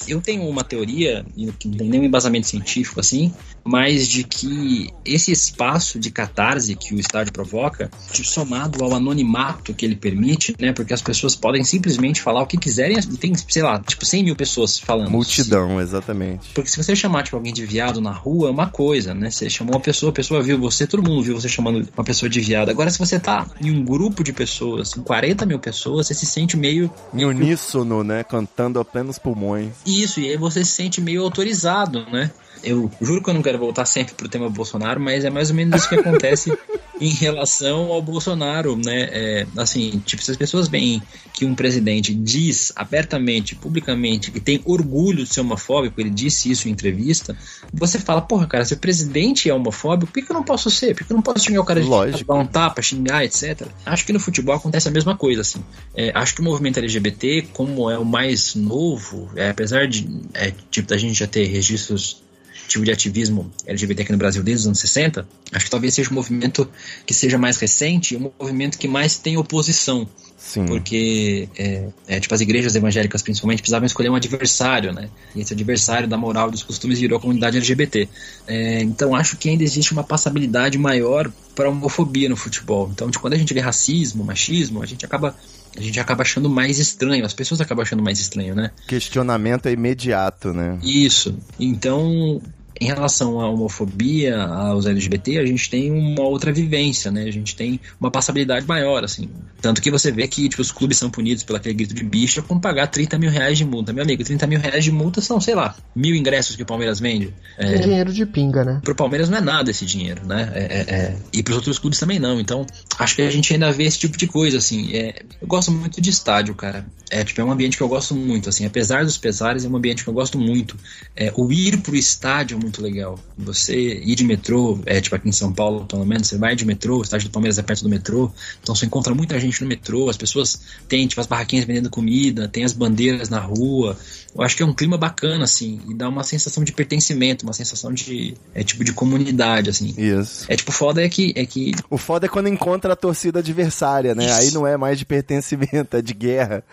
[0.07, 1.25] eu tenho uma teoria,
[1.59, 6.93] que não tem nenhum embasamento científico assim, mas de que esse espaço de catarse que
[6.93, 7.89] o estádio provoca,
[8.23, 10.71] somado ao anonimato que ele permite, né?
[10.71, 14.23] Porque as pessoas podem simplesmente falar o que quiserem e tem, sei lá, tipo 100
[14.23, 15.09] mil pessoas falando.
[15.09, 16.49] Multidão, exatamente.
[16.53, 19.31] Porque se você chamar tipo, alguém de viado na rua, é uma coisa, né?
[19.31, 22.29] Você chamou uma pessoa, a pessoa viu você, todo mundo viu você chamando uma pessoa
[22.29, 22.69] de viado.
[22.69, 26.25] Agora, se você tá em um grupo de pessoas com 40 mil pessoas, você se
[26.25, 26.91] sente meio.
[27.13, 28.23] Em uníssono, né?
[28.23, 29.73] Cantando a plenos pulmões.
[29.85, 32.31] Isso, e aí você se sente meio autorizado, né?
[32.63, 35.55] Eu juro que eu não quero voltar sempre pro tema Bolsonaro, mas é mais ou
[35.55, 36.57] menos isso que acontece
[36.99, 39.09] em relação ao Bolsonaro, né?
[39.11, 41.01] É, assim, tipo, se as pessoas veem
[41.33, 46.69] que um presidente diz abertamente, publicamente, que tem orgulho de ser homofóbico, ele disse isso
[46.69, 47.35] em entrevista,
[47.73, 50.95] você fala, porra, cara, se o presidente é homofóbico, por que, eu não posso ser?
[50.95, 53.67] Por que eu não posso xingar o cara de dar um tapa, xingar, etc?
[53.85, 55.63] Acho que no futebol acontece a mesma coisa, assim.
[55.95, 60.53] É, acho que o movimento LGBT, como é o mais novo, é, apesar de, é,
[60.71, 62.22] tipo, da gente já ter registros
[62.67, 66.09] tipo de ativismo LGBT aqui no Brasil desde os anos 60, acho que talvez seja
[66.09, 66.69] um movimento
[67.05, 70.07] que seja mais recente e um movimento que mais tem oposição.
[70.43, 70.65] Sim.
[70.65, 75.09] Porque, é, é, tipo, as igrejas evangélicas principalmente precisavam escolher um adversário, né?
[75.33, 78.09] E esse adversário da moral e dos costumes virou a comunidade LGBT.
[78.45, 82.89] É, então, acho que ainda existe uma passabilidade maior para a homofobia no futebol.
[82.91, 85.33] Então, de quando a gente vê racismo, machismo, a gente acaba
[85.77, 88.71] a gente acaba achando mais estranho, as pessoas acabam achando mais estranho, né?
[88.87, 90.77] Questionamento é imediato, né?
[90.83, 91.37] Isso.
[91.59, 92.41] Então,
[92.79, 97.23] em relação à homofobia, aos LGBT, a gente tem uma outra vivência, né?
[97.23, 99.29] A gente tem uma passabilidade maior, assim.
[99.61, 102.41] Tanto que você vê que tipo, os clubes são punidos pelo aquele grito de bicha
[102.41, 103.93] com pagar 30 mil reais de multa.
[103.93, 106.99] Meu amigo, 30 mil reais de multa são, sei lá, mil ingressos que o Palmeiras
[106.99, 107.33] vende.
[107.57, 108.81] É, é dinheiro de pinga, né?
[108.83, 110.51] Pro Palmeiras não é nada esse dinheiro, né?
[110.53, 112.39] É, é, é, e pros outros clubes também não.
[112.39, 112.65] Então,
[112.97, 114.95] acho que a gente ainda vê esse tipo de coisa, assim.
[114.95, 116.85] É, eu gosto muito de estádio, cara.
[117.09, 118.65] É, tipo, é um ambiente que eu gosto muito, assim.
[118.65, 120.75] Apesar dos pesares, é um ambiente que eu gosto muito.
[121.15, 123.19] É, o ir pro estádio muito legal.
[123.37, 126.65] Você ir de metrô, é tipo aqui em São Paulo, pelo menos, você vai de
[126.65, 129.67] metrô, o estádio do Palmeiras é perto do metrô, então você encontra muita gente no
[129.67, 133.97] metrô, as pessoas têm tipo as barraquinhas vendendo comida, tem as bandeiras na rua.
[134.35, 137.53] Eu acho que é um clima bacana, assim, e dá uma sensação de pertencimento, uma
[137.53, 138.33] sensação de.
[138.55, 139.93] É tipo de comunidade, assim.
[139.95, 140.45] Isso.
[140.47, 141.33] É tipo, foda é que.
[141.35, 141.73] É que...
[141.89, 144.25] O foda é quando encontra a torcida adversária, né?
[144.25, 144.35] Isso.
[144.35, 146.63] Aí não é mais de pertencimento, é de guerra.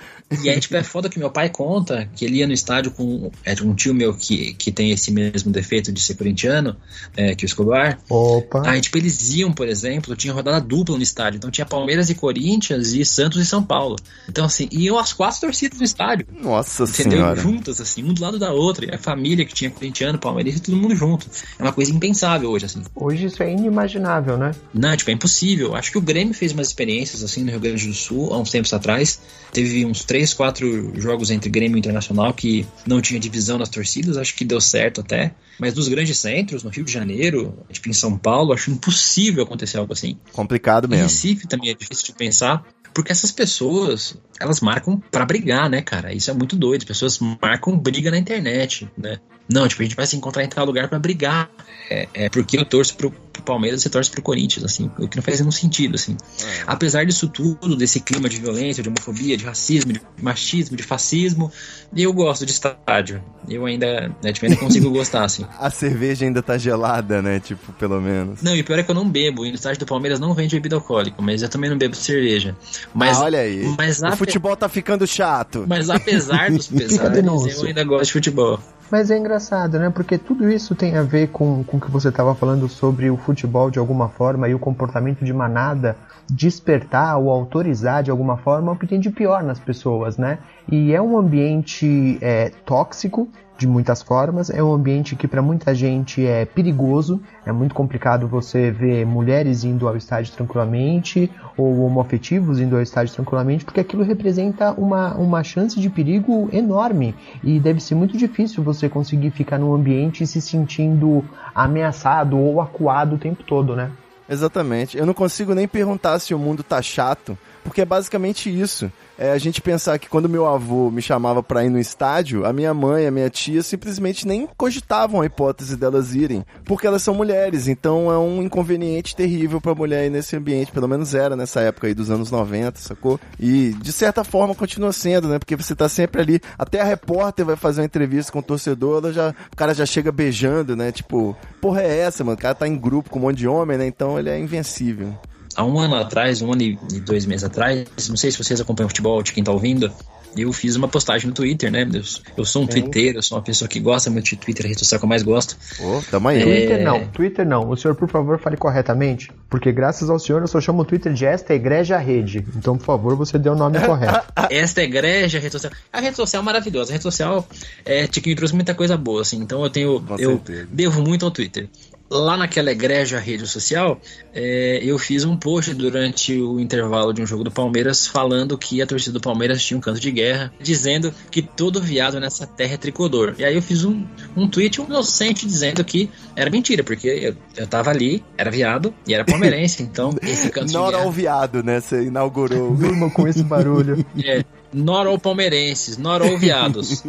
[0.43, 3.31] E aí, tipo, é foda que meu pai conta que ele ia no estádio com
[3.45, 6.77] é, um tio meu que, que tem esse mesmo defeito jeito de ser corintiano,
[7.17, 7.99] é, que o Escobar.
[8.09, 8.63] Opa.
[8.67, 11.39] Aí, tipo, eles iam, por exemplo, tinha rodada dupla no estádio.
[11.39, 13.97] Então tinha Palmeiras e Corinthians e Santos e São Paulo.
[14.29, 16.27] Então, assim, iam as quatro torcidas no estádio.
[16.43, 17.19] Nossa Entendeu?
[17.19, 17.41] senhora.
[17.41, 18.87] Juntas, assim, um do lado da outra.
[18.87, 21.27] E a família que tinha corintiano, palmeirense, todo mundo junto.
[21.59, 22.83] É uma coisa impensável hoje, assim.
[22.95, 24.53] Hoje isso é inimaginável, né?
[24.73, 25.75] Não, tipo, é impossível.
[25.75, 28.51] Acho que o Grêmio fez umas experiências assim no Rio Grande do Sul há uns
[28.51, 29.21] tempos atrás.
[29.53, 34.17] Teve uns 3, 4 jogos entre Grêmio e Internacional que não tinha divisão nas torcidas,
[34.17, 35.33] acho que deu certo até.
[35.59, 39.79] Mas nos grandes centros, no Rio de Janeiro, tipo em São Paulo, acho impossível acontecer
[39.79, 40.19] algo assim.
[40.33, 41.05] Complicado Em mesmo.
[41.05, 46.13] Recife também é difícil de pensar, porque essas pessoas, elas marcam pra brigar, né, cara?
[46.13, 46.83] Isso é muito doido.
[46.83, 49.19] As pessoas marcam briga na internet, né?
[49.53, 51.51] Não, tipo, a gente vai se encontrar em tal lugar pra brigar.
[51.91, 54.89] É, é porque eu torço pro, pro Palmeiras e você torce pro Corinthians, assim.
[54.97, 56.17] O que não faz nenhum sentido, assim.
[56.65, 61.51] Apesar disso tudo, desse clima de violência, de homofobia, de racismo, de machismo, de fascismo,
[61.97, 63.21] eu gosto de estádio.
[63.49, 65.45] Eu ainda, né, tipo, ainda consigo gostar, assim.
[65.59, 67.41] A cerveja ainda tá gelada, né?
[67.41, 68.41] Tipo, pelo menos.
[68.41, 69.45] Não, e o pior é que eu não bebo.
[69.45, 72.57] E no estádio do Palmeiras não vende bebida alcoólica, mas eu também não bebo cerveja.
[72.95, 73.65] Mas, ah, olha aí.
[73.77, 75.65] mas, o futebol tá ficando chato.
[75.67, 77.27] mas apesar dos pesares,
[77.59, 78.61] eu ainda gosto de futebol.
[78.91, 79.89] Mas é engraçado, né?
[79.89, 83.17] Porque tudo isso tem a ver com, com o que você estava falando sobre o
[83.17, 85.97] futebol de alguma forma e o comportamento de manada
[86.29, 90.39] despertar ou autorizar de alguma forma o que tem de pior nas pessoas, né?
[90.71, 93.29] E é um ambiente é, tóxico
[93.61, 98.27] de muitas formas, é um ambiente que para muita gente é perigoso, é muito complicado
[98.27, 104.03] você ver mulheres indo ao estádio tranquilamente ou homoafetivos indo ao estádio tranquilamente, porque aquilo
[104.03, 109.59] representa uma, uma chance de perigo enorme e deve ser muito difícil você conseguir ficar
[109.59, 111.23] num ambiente se sentindo
[111.55, 113.91] ameaçado ou acuado o tempo todo, né?
[114.27, 114.97] Exatamente.
[114.97, 118.91] Eu não consigo nem perguntar se o mundo tá chato, porque é basicamente isso.
[119.19, 122.55] É a gente pensar que quando meu avô me chamava pra ir no estádio, a
[122.55, 127.13] minha mãe, a minha tia simplesmente nem cogitavam a hipótese delas irem, porque elas são
[127.13, 131.61] mulheres, então é um inconveniente terrível pra mulher ir nesse ambiente, pelo menos era nessa
[131.61, 133.21] época aí dos anos 90, sacou?
[133.39, 135.39] E de certa forma continua sendo, né?
[135.39, 139.03] Porque você tá sempre ali, até a repórter vai fazer uma entrevista com o torcedor,
[139.03, 140.91] ela já, o cara já chega beijando, né?
[140.93, 142.39] Tipo, porra é essa, mano?
[142.39, 143.87] O cara tá em grupo com um monte de homem, né?
[143.87, 145.15] Então ele é invencível.
[145.57, 148.89] Há um ano atrás, um ano e dois meses atrás, não sei se vocês acompanham
[148.89, 149.93] futebol, de quem tá ouvindo,
[150.37, 151.89] eu fiz uma postagem no Twitter, né?
[151.93, 152.03] Eu,
[152.37, 154.79] eu sou um twitteiro, eu sou uma pessoa que gosta muito de Twitter, a rede
[154.79, 155.57] social que eu mais gosto.
[155.81, 156.43] Ô, tamo aí.
[156.43, 157.69] Twitter não, Twitter não.
[157.69, 161.13] O senhor, por favor, fale corretamente, porque graças ao senhor eu só chamo o Twitter
[161.13, 162.45] de esta igreja rede.
[162.57, 164.33] Então, por favor, você dê o nome correto.
[164.51, 165.73] Esta igreja, a rede social.
[165.93, 166.91] A rede social é maravilhosa.
[166.91, 167.47] A rede social
[167.85, 169.39] é, que me trouxe muita coisa boa, assim.
[169.39, 170.01] Então eu tenho.
[170.01, 170.69] Com eu certeza.
[170.71, 171.69] devo muito ao Twitter.
[172.11, 174.01] Lá naquela egreja rede social,
[174.35, 178.83] é, eu fiz um post durante o intervalo de um jogo do Palmeiras falando que
[178.83, 182.75] a torcida do Palmeiras tinha um canto de guerra, dizendo que todo viado nessa terra
[182.75, 183.37] é tricolor.
[183.39, 184.05] E aí eu fiz um,
[184.37, 188.93] um tweet um inocente dizendo que era mentira, porque eu, eu tava ali, era viado
[189.07, 191.05] e era palmeirense, então esse canto de Nora guerra.
[191.05, 191.81] ao viado, né?
[191.81, 192.75] Você inaugurou.
[192.75, 194.05] Durma com esse barulho.
[194.25, 197.05] É, noro palmeirenses, noro viados.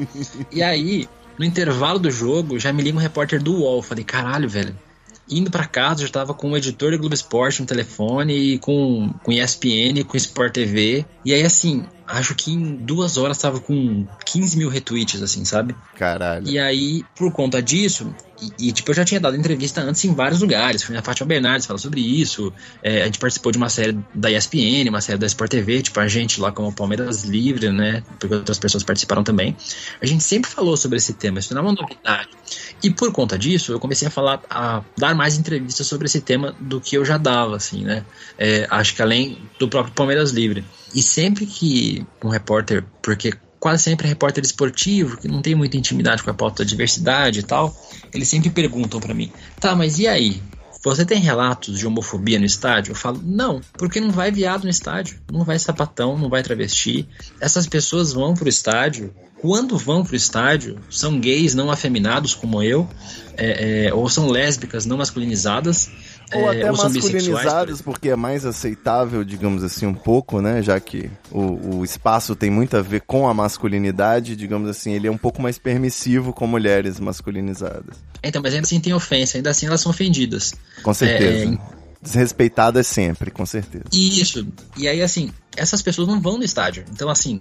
[0.52, 3.82] e aí, no intervalo do jogo, já me liga um repórter do UOL.
[3.82, 4.76] Falei, caralho, velho.
[5.32, 9.14] Indo pra casa, já tava com o editor do Globo Esporte no telefone, e com,
[9.24, 11.06] com ESPN, com Sport TV.
[11.24, 15.76] E aí, assim, acho que em duas horas tava com 15 mil retweets, assim, sabe?
[15.98, 16.48] Caralho.
[16.48, 20.14] E aí, por conta disso, e, e, tipo, eu já tinha dado entrevista antes em
[20.14, 20.82] vários lugares.
[20.82, 22.52] Fui na Fátima Bernardes falar sobre isso.
[22.82, 26.00] É, a gente participou de uma série da ESPN, uma série da Sport TV, tipo,
[26.00, 28.04] a gente lá como Palmeiras Livre, né?
[28.20, 29.56] Porque outras pessoas participaram também.
[30.02, 32.30] A gente sempre falou sobre esse tema, isso não é uma novidade.
[32.82, 36.56] E por conta disso, eu comecei a falar, a dar mais entrevistas sobre esse tema
[36.60, 38.04] do que eu já dava, assim, né?
[38.40, 40.66] É, acho que além do próprio Palmeiras Livre.
[40.94, 45.78] E sempre que um repórter, porque quase sempre é repórter esportivo, que não tem muita
[45.78, 47.76] intimidade com a pauta da diversidade e tal,
[48.14, 50.42] eles sempre perguntam pra mim: tá, mas e aí?
[50.84, 52.92] Você tem relatos de homofobia no estádio?
[52.92, 57.08] Eu falo, não, porque não vai viado no estádio, não vai sapatão, não vai travesti.
[57.40, 59.14] Essas pessoas vão pro estádio.
[59.40, 62.90] Quando vão pro estádio, são gays não afeminados como eu,
[63.38, 65.92] é, é, ou são lésbicas não masculinizadas,
[66.34, 70.42] Ou é, até ou bissexuais, por masculinizados, porque é mais aceitável, digamos assim, um pouco,
[70.42, 70.62] né?
[70.62, 75.08] Já que o, o espaço tem muito a ver com a masculinidade, digamos assim, ele
[75.08, 77.98] é um pouco mais permissivo com mulheres masculinizadas.
[78.24, 80.54] Então, mas ainda assim tem ofensa, ainda assim elas são ofendidas.
[80.84, 81.54] Com certeza.
[81.54, 83.86] É, Desrespeitadas sempre, com certeza.
[83.94, 84.48] Isso.
[84.76, 86.84] E aí, assim, essas pessoas não vão no estádio.
[86.92, 87.40] Então, assim,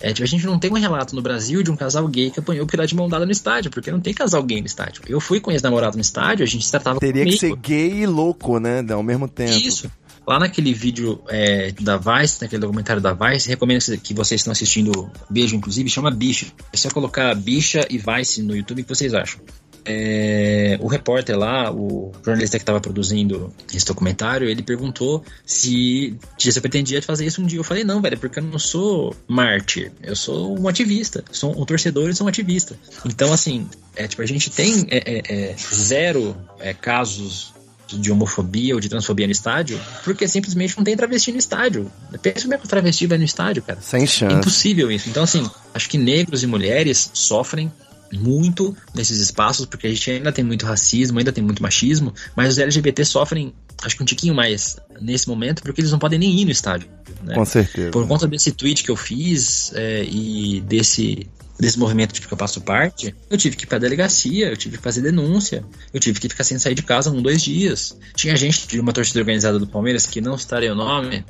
[0.00, 2.40] é, tipo, a gente não tem um relato no Brasil de um casal gay que
[2.40, 5.02] apanhou porque era de mão dada no estádio, porque não tem casal gay no estádio.
[5.06, 7.38] Eu fui com ex-namorado no estádio, a gente se tratava Teria comigo.
[7.38, 8.84] que ser gay e louco, né?
[8.90, 9.52] Ao mesmo tempo.
[9.52, 9.90] Isso.
[10.26, 15.10] Lá naquele vídeo é, da Vice, naquele documentário da Vice, recomendo que vocês estão assistindo,
[15.28, 16.46] beijo inclusive, chama Bicha.
[16.72, 19.40] É só colocar Bicha e Vice no YouTube, o que vocês acham?
[19.84, 26.56] É, o repórter lá, o jornalista que estava produzindo esse documentário, ele perguntou se, se
[26.56, 27.58] eu pretendia fazer isso um dia.
[27.58, 31.64] Eu falei, não, velho, porque eu não sou mártir, eu sou um ativista, sou um
[31.64, 32.76] torcedor e sou um ativista.
[33.04, 37.52] Então, assim, é, tipo, a gente tem é, é, é zero é, casos
[37.88, 41.90] de homofobia ou de transfobia no estádio, porque simplesmente não tem travesti no estádio.
[42.22, 43.80] Pensa como é que o travesti vai no estádio, cara.
[43.80, 44.36] Sem chance.
[44.36, 45.08] Impossível isso.
[45.08, 47.72] Então, assim, acho que negros e mulheres sofrem
[48.12, 52.52] muito nesses espaços, porque a gente ainda tem muito racismo, ainda tem muito machismo, mas
[52.52, 56.40] os LGBT sofrem, acho que um tiquinho mais nesse momento, porque eles não podem nem
[56.40, 56.88] ir no estádio.
[57.22, 57.34] Né?
[57.34, 57.90] Com certeza.
[57.90, 61.28] Por conta desse tweet que eu fiz é, e desse
[61.60, 64.78] desse movimento de que eu passo parte, eu tive que ir pra delegacia, eu tive
[64.78, 67.98] que fazer denúncia, eu tive que ficar sem sair de casa um, dois dias.
[68.14, 71.22] Tinha gente de uma torcida organizada do Palmeiras, que não citarei o nome,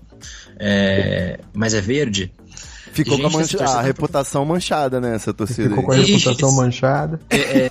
[0.56, 2.32] é, mas é verde.
[2.92, 5.68] Ficou com a, mancha, a reputação manchada, né, essa torcida.
[5.68, 7.20] Ficou com a reputação manchada.
[7.30, 7.68] É, é,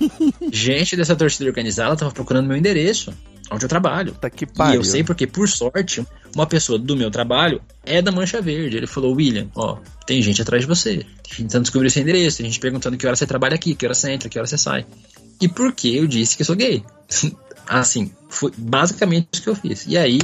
[0.52, 3.12] gente dessa torcida organizada tava procurando meu endereço
[3.50, 4.12] onde eu trabalho.
[4.12, 4.74] Tá que pariu.
[4.74, 8.76] E eu sei porque, por sorte, uma pessoa do meu trabalho é da Mancha Verde.
[8.76, 11.04] Ele falou, William, ó, tem gente atrás de você.
[11.36, 14.12] Tentando descobrir seu endereço, tem gente perguntando que hora você trabalha aqui, que hora você
[14.12, 14.86] entra, que hora você sai.
[15.40, 16.82] E por que eu disse que eu sou gay?
[17.68, 19.84] assim, foi basicamente isso que eu fiz.
[19.86, 20.18] E aí,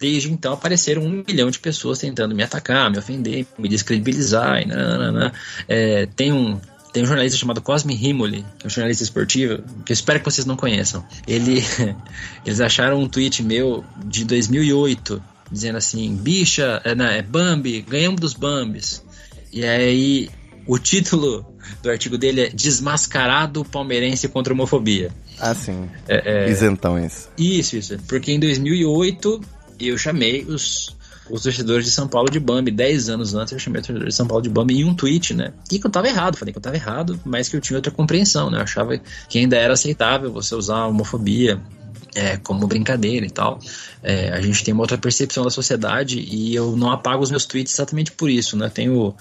[0.00, 4.62] desde então, apareceram um milhão de pessoas tentando me atacar, me ofender, me descredibilizar.
[4.62, 5.32] E nanana.
[5.68, 6.58] É, tem um
[6.92, 10.24] tem um jornalista chamado Cosme Rimoli, que é um jornalista esportivo, que eu espero que
[10.24, 11.04] vocês não conheçam.
[11.24, 11.62] Ele,
[12.44, 18.20] eles acharam um tweet meu de 2008, dizendo assim, bicha, é, não, é Bambi, ganhamos
[18.20, 19.04] dos Bambis.
[19.52, 20.28] E aí,
[20.66, 21.46] o título
[21.80, 25.12] do artigo dele é Desmascarado Palmeirense contra a Homofobia.
[25.38, 25.88] Ah, sim.
[26.08, 26.50] É, é...
[26.50, 27.28] Isentões.
[27.38, 27.98] Isso, isso.
[28.08, 29.40] Porque em 2008
[29.88, 30.94] eu chamei os
[31.30, 32.70] os torcedores de São Paulo de Bambi.
[32.70, 35.32] 10 anos antes eu chamei os torcedores de São Paulo de Bambi em um tweet,
[35.32, 35.52] né?
[35.70, 37.92] E que eu tava errado, falei que eu tava errado, mas que eu tinha outra
[37.92, 38.58] compreensão, né?
[38.58, 41.60] Eu achava que ainda era aceitável você usar a homofobia
[42.14, 43.60] é, como brincadeira e tal.
[44.02, 47.46] É, a gente tem uma outra percepção da sociedade e eu não apago os meus
[47.46, 48.68] tweets exatamente por isso, né?
[48.68, 49.14] Tenho,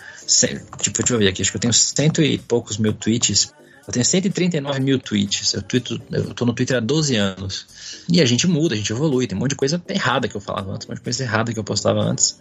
[0.79, 3.53] tipo, deixa eu ver aqui, acho que eu tenho cento e poucos mil tweets
[3.89, 5.53] eu tenho 139 mil tweets.
[5.53, 7.65] Eu, tweeto, eu tô no Twitter há 12 anos.
[8.07, 9.25] E a gente muda, a gente evolui.
[9.25, 11.51] Tem um monte de coisa errada que eu falava antes, um monte de coisa errada
[11.51, 12.39] que eu postava antes.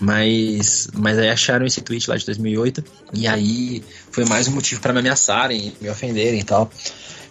[0.00, 2.82] Mas, mas aí acharam esse tweet lá de 2008.
[3.12, 6.70] E aí foi mais um motivo para me ameaçarem, me ofenderem e tal.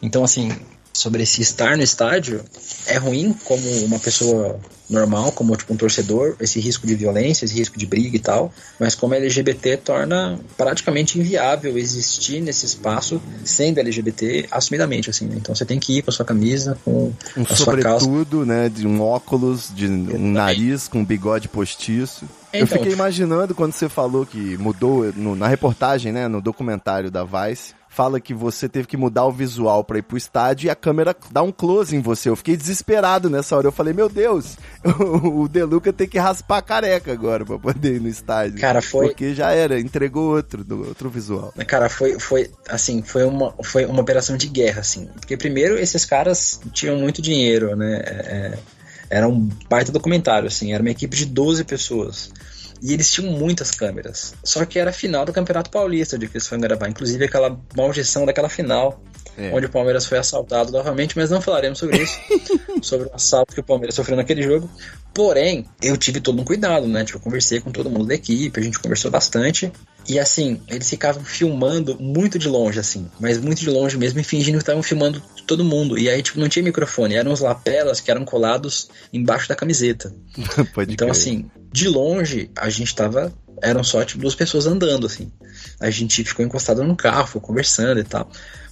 [0.04, 0.56] Então, assim,
[0.98, 2.44] sobre esse estar no estádio
[2.86, 7.54] é ruim como uma pessoa normal, como tipo um torcedor, esse risco de violência, esse
[7.54, 13.80] risco de briga e tal, mas como LGBT torna praticamente inviável existir nesse espaço sendo
[13.80, 15.36] LGBT assumidamente, assim, né?
[15.38, 18.08] Então você tem que ir com a sua camisa, com um a sua calça.
[18.46, 22.26] né, de um óculos, de um nariz com um bigode postiço.
[22.54, 27.12] Então, eu fiquei imaginando quando você falou que mudou no, na reportagem, né, no documentário
[27.12, 30.70] da Vice, fala que você teve que mudar o visual para ir pro estádio e
[30.70, 32.30] a câmera dá um close em você.
[32.30, 33.66] Eu fiquei desesperado nessa hora.
[33.66, 34.56] Eu falei, meu Deus,
[34.86, 38.62] o Deluca tem que raspar a careca agora pra poder ir no estádio.
[38.62, 39.08] Cara, foi.
[39.08, 41.52] Porque já era, entregou outro, outro visual.
[41.66, 45.08] Cara, foi, foi assim, foi uma, foi uma operação de guerra, assim.
[45.20, 48.00] Porque primeiro esses caras tinham muito dinheiro, né?
[48.06, 48.58] É, é
[49.10, 52.30] era um baita documentário, assim, era uma equipe de 12 pessoas.
[52.82, 54.34] E eles tinham muitas câmeras.
[54.44, 56.90] Só que era a final do Campeonato Paulista de que eles foram gravar.
[56.90, 59.02] Inclusive aquela maldição daquela final.
[59.38, 59.54] É.
[59.54, 62.20] Onde o Palmeiras foi assaltado novamente, mas não falaremos sobre isso.
[62.82, 64.70] sobre o assalto que o Palmeiras sofreu naquele jogo.
[65.13, 67.04] Porém, eu tive todo um cuidado, né?
[67.04, 69.72] Tipo, eu conversei com todo mundo da equipe, a gente conversou bastante.
[70.08, 74.24] E assim, eles ficavam filmando muito de longe, assim, mas muito de longe mesmo, e
[74.24, 75.98] fingindo que estavam filmando todo mundo.
[75.98, 80.13] E aí, tipo, não tinha microfone, eram os lapelas que eram colados embaixo da camiseta.
[80.88, 81.12] então, crer.
[81.12, 83.32] assim, de longe, a gente tava.
[83.62, 85.32] Eram só tipo, duas pessoas andando, assim.
[85.80, 88.30] A gente ficou encostado no carro, ficou conversando e tal.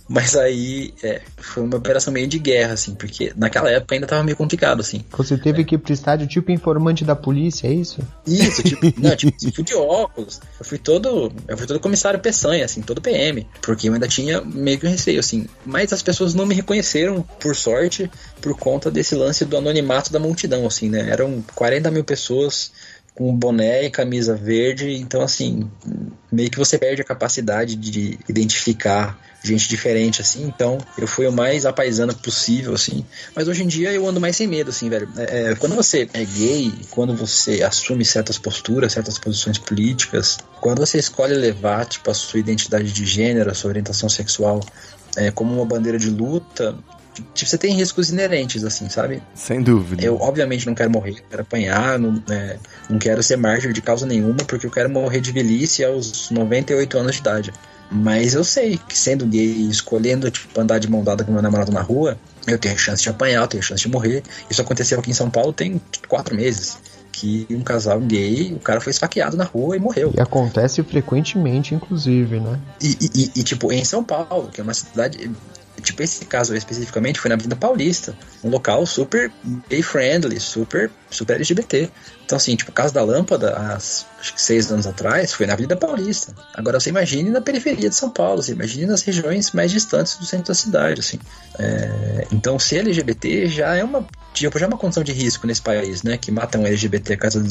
[0.07, 4.23] Mas aí é, foi uma operação meio de guerra, assim, porque naquela época ainda tava
[4.23, 5.03] meio complicado, assim.
[5.17, 5.65] Você teve é.
[5.65, 8.01] que ir pro estádio tipo informante da polícia, é isso?
[8.27, 10.39] Isso, tipo, não, tipo, fui de óculos.
[10.59, 11.33] Eu fui todo.
[11.47, 13.47] Eu fui todo comissário Peçanha, assim, todo PM.
[13.61, 15.47] Porque eu ainda tinha meio que um receio, assim.
[15.65, 20.19] Mas as pessoas não me reconheceram, por sorte, por conta desse lance do anonimato da
[20.19, 21.09] multidão, assim, né?
[21.09, 22.71] Eram 40 mil pessoas
[23.15, 25.69] com boné e camisa verde, então assim,
[26.31, 30.43] meio que você perde a capacidade de identificar gente diferente, assim.
[30.43, 33.05] Então, eu fui o mais apaisano possível, assim.
[33.35, 35.07] Mas hoje em dia eu ando mais sem medo, assim, velho.
[35.17, 40.79] É, é, quando você é gay, quando você assume certas posturas, certas posições políticas, quando
[40.79, 44.61] você escolhe levar, tipo, a sua identidade de gênero, a sua orientação sexual
[45.15, 46.75] é, como uma bandeira de luta,
[47.33, 49.21] tipo, você tem riscos inerentes, assim, sabe?
[49.33, 50.03] Sem dúvida.
[50.03, 52.57] Eu, obviamente, não quero morrer, quero apanhar, não, é,
[52.89, 56.97] não quero ser mártir de causa nenhuma, porque eu quero morrer de velhice aos 98
[56.97, 57.53] anos de idade.
[57.91, 61.41] Mas eu sei que sendo gay e escolhendo tipo, andar de mão dada com meu
[61.41, 64.23] namorado na rua, eu tenho chance de apanhar, eu tenho chance de morrer.
[64.49, 66.77] Isso aconteceu aqui em São Paulo tem quatro meses.
[67.11, 70.11] Que um casal gay, o cara foi esfaqueado na rua e morreu.
[70.13, 72.59] E acontece frequentemente, inclusive, né?
[72.81, 75.31] E, e, e, tipo, em São Paulo, que é uma cidade
[75.81, 79.31] tipo, esse caso especificamente foi na Avenida Paulista, um local super
[79.69, 81.89] gay friendly, super, super LGBT.
[82.25, 85.53] Então, assim, tipo, o caso da lâmpada, há acho que seis anos atrás, foi na
[85.53, 86.33] Avenida Paulista.
[86.53, 90.25] Agora, você imagine na periferia de São Paulo, você imagine nas regiões mais distantes do
[90.25, 91.19] centro da cidade, assim.
[91.59, 95.61] É, então, ser LGBT já é uma, tipo, já é uma condição de risco nesse
[95.61, 96.17] país, né?
[96.17, 97.45] Que mata um LGBT a cada,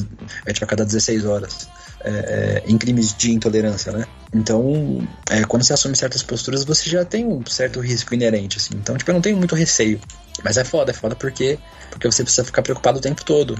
[0.47, 1.69] é, tipo, a cada 16 horas.
[2.07, 4.05] É, é, em crimes de intolerância, né?
[4.35, 8.75] Então, é, quando você assume certas posturas, você já tem um certo risco inerente, assim.
[8.75, 9.99] Então, tipo, eu não tenho muito receio.
[10.43, 11.59] Mas é foda, é foda porque,
[11.91, 13.57] porque você precisa ficar preocupado o tempo todo.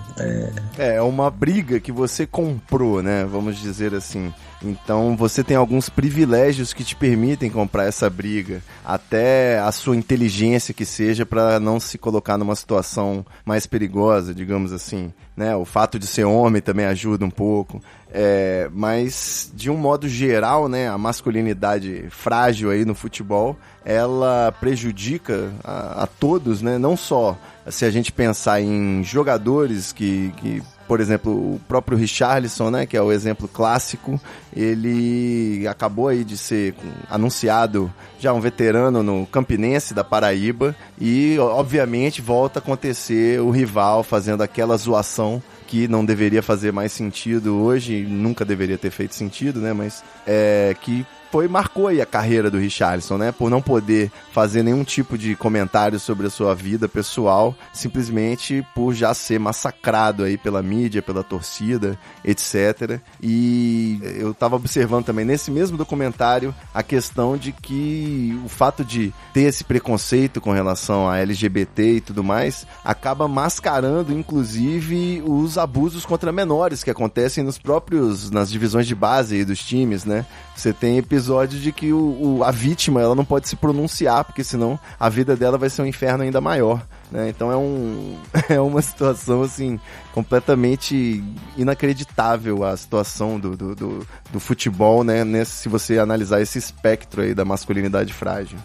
[0.79, 0.97] É...
[0.97, 3.25] é uma briga que você comprou, né?
[3.25, 4.33] Vamos dizer assim.
[4.65, 10.75] Então você tem alguns privilégios que te permitem comprar essa briga, até a sua inteligência
[10.75, 15.13] que seja para não se colocar numa situação mais perigosa, digamos assim.
[15.37, 15.55] Né?
[15.57, 17.81] O fato de ser homem também ajuda um pouco.
[18.17, 25.53] É, mas de um modo geral, né, a masculinidade frágil aí no futebol, ela prejudica
[25.65, 26.79] a, a todos, né?
[26.79, 27.37] Não só
[27.69, 30.63] se a gente pensar em jogadores que, que
[30.95, 34.21] por exemplo, o próprio Richarlison, né, que é o exemplo clássico,
[34.55, 36.73] ele acabou aí de ser
[37.11, 44.05] anunciado já um veterano no Campinense da Paraíba e obviamente volta a acontecer o rival
[44.05, 49.59] fazendo aquela zoação que não deveria fazer mais sentido hoje, nunca deveria ter feito sentido,
[49.59, 51.05] né, mas é que
[51.35, 53.33] foi marcou aí a carreira do Richarlison, né?
[53.33, 58.95] Por não poder fazer nenhum tipo de comentário sobre a sua vida pessoal, simplesmente por
[58.95, 63.01] já ser massacrado aí pela mídia, pela torcida, etc.
[63.21, 69.13] E eu tava observando também nesse mesmo documentário a questão de que o fato de
[69.33, 76.07] ter esse preconceito com relação a LGBT e tudo mais acaba mascarando inclusive os abusos
[76.07, 80.25] contra menores que acontecem nos próprios nas divisões de base dos times, né?
[80.55, 81.99] Você tem episódios de que o,
[82.39, 85.83] o, a vítima ela não pode se pronunciar, porque senão a vida dela vai ser
[85.83, 86.87] um inferno ainda maior.
[87.11, 87.29] Né?
[87.29, 88.19] Então é, um,
[88.49, 89.79] é uma situação assim
[90.13, 91.23] completamente
[91.57, 95.25] inacreditável a situação do, do, do, do futebol, né?
[95.25, 98.59] Nesse, se você analisar esse espectro aí da masculinidade frágil.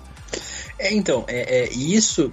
[0.80, 2.32] É, então, é, é, isso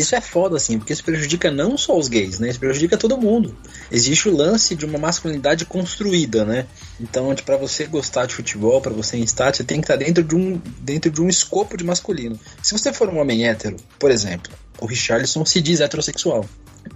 [0.00, 2.48] isso é foda, assim, porque isso prejudica não só os gays, né?
[2.48, 3.56] Isso prejudica todo mundo.
[3.90, 6.66] Existe o lance de uma masculinidade construída, né?
[7.00, 10.34] Então, para você gostar de futebol, para você estar, você tem que estar dentro de,
[10.34, 12.38] um, dentro de um escopo de masculino.
[12.62, 16.44] Se você for um homem hétero, por exemplo, o Richarlison se diz heterossexual.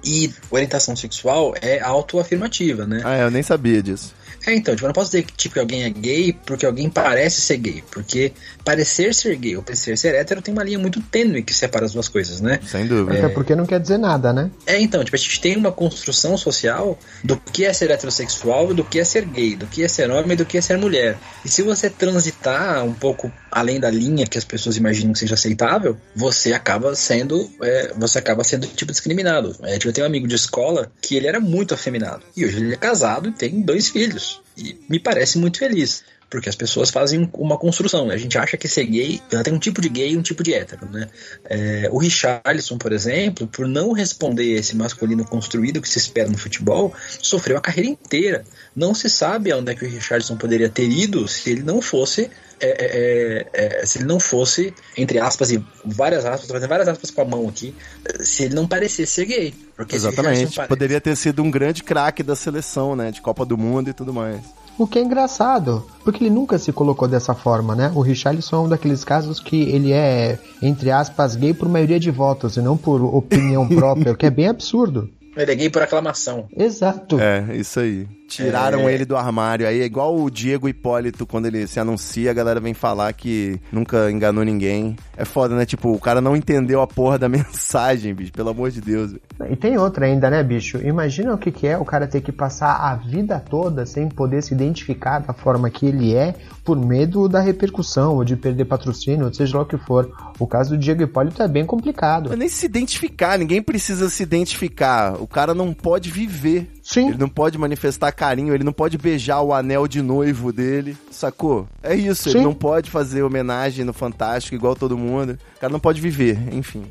[0.04, 3.02] E orientação sexual é autoafirmativa, né?
[3.04, 4.14] Ah, eu nem sabia disso.
[4.46, 7.40] É, então, tipo, eu não posso dizer que tipo, alguém é gay porque alguém parece
[7.40, 7.82] ser gay.
[7.90, 8.32] Porque
[8.64, 11.92] parecer ser gay ou parecer ser hétero tem uma linha muito tênue que separa as
[11.92, 12.60] duas coisas, né?
[12.64, 13.18] Sem dúvida.
[13.18, 14.50] Até porque não quer dizer nada, né?
[14.64, 18.84] É, então, tipo, a gente tem uma construção social do que é ser heterossexual, do
[18.84, 21.18] que é ser gay, do que é ser homem e do que é ser mulher.
[21.44, 25.34] E se você transitar um pouco além da linha que as pessoas imaginam que seja
[25.34, 29.56] aceitável, você acaba sendo, é, você acaba sendo tipo discriminado.
[29.62, 32.22] É, tipo, eu tenho um amigo de escola que ele era muito afeminado.
[32.36, 34.35] E hoje ele é casado e tem dois filhos.
[34.56, 36.04] E me parece muito feliz.
[36.36, 38.08] Porque as pessoas fazem uma construção.
[38.08, 38.14] Né?
[38.14, 40.42] A gente acha que ser gay, ela tem um tipo de gay e um tipo
[40.42, 40.86] de hétero.
[40.92, 41.08] Né?
[41.46, 46.36] É, o Richarlison, por exemplo, por não responder esse masculino construído que se espera no
[46.36, 48.44] futebol, sofreu a carreira inteira.
[48.76, 52.28] Não se sabe aonde é que o Richarlison poderia ter ido se ele não fosse
[52.60, 56.88] é, é, é, é, se ele não fosse, entre aspas, e várias aspas, fazendo várias
[56.88, 57.74] aspas com a mão aqui,
[58.20, 59.54] se ele não parecesse ser gay.
[59.90, 60.66] Exatamente.
[60.68, 63.10] Poderia ter sido um grande craque da seleção, né?
[63.10, 64.42] De Copa do Mundo e tudo mais.
[64.78, 67.90] O que é engraçado, porque ele nunca se colocou dessa forma, né?
[67.94, 72.10] O Richarlison é um daqueles casos que ele é, entre aspas, gay por maioria de
[72.10, 75.08] votos e não por opinião própria, o que é bem absurdo.
[75.36, 76.46] Ele é gay por aclamação.
[76.56, 77.18] Exato.
[77.20, 78.06] É, isso aí.
[78.26, 78.94] Tiraram é...
[78.94, 79.66] ele do armário.
[79.66, 83.60] Aí é igual o Diego Hipólito, quando ele se anuncia, a galera vem falar que
[83.72, 84.96] nunca enganou ninguém.
[85.16, 85.64] É foda, né?
[85.64, 88.32] Tipo, o cara não entendeu a porra da mensagem, bicho.
[88.32, 89.14] Pelo amor de Deus.
[89.50, 90.78] E tem outra ainda, né, bicho?
[90.78, 94.42] Imagina o que, que é o cara ter que passar a vida toda sem poder
[94.42, 99.26] se identificar da forma que ele é, por medo da repercussão, ou de perder patrocínio,
[99.26, 100.10] ou seja lá o que for.
[100.38, 102.28] O caso do Diego Hipólito é bem complicado.
[102.30, 105.20] Mas nem se identificar, ninguém precisa se identificar.
[105.20, 107.08] O cara não pode viver Sim.
[107.08, 111.66] Ele não pode manifestar carinho, ele não pode beijar o anel de noivo dele, sacou?
[111.82, 112.44] É isso, ele Sim.
[112.44, 115.36] não pode fazer homenagem no Fantástico igual todo mundo.
[115.56, 116.84] O cara não pode viver, enfim.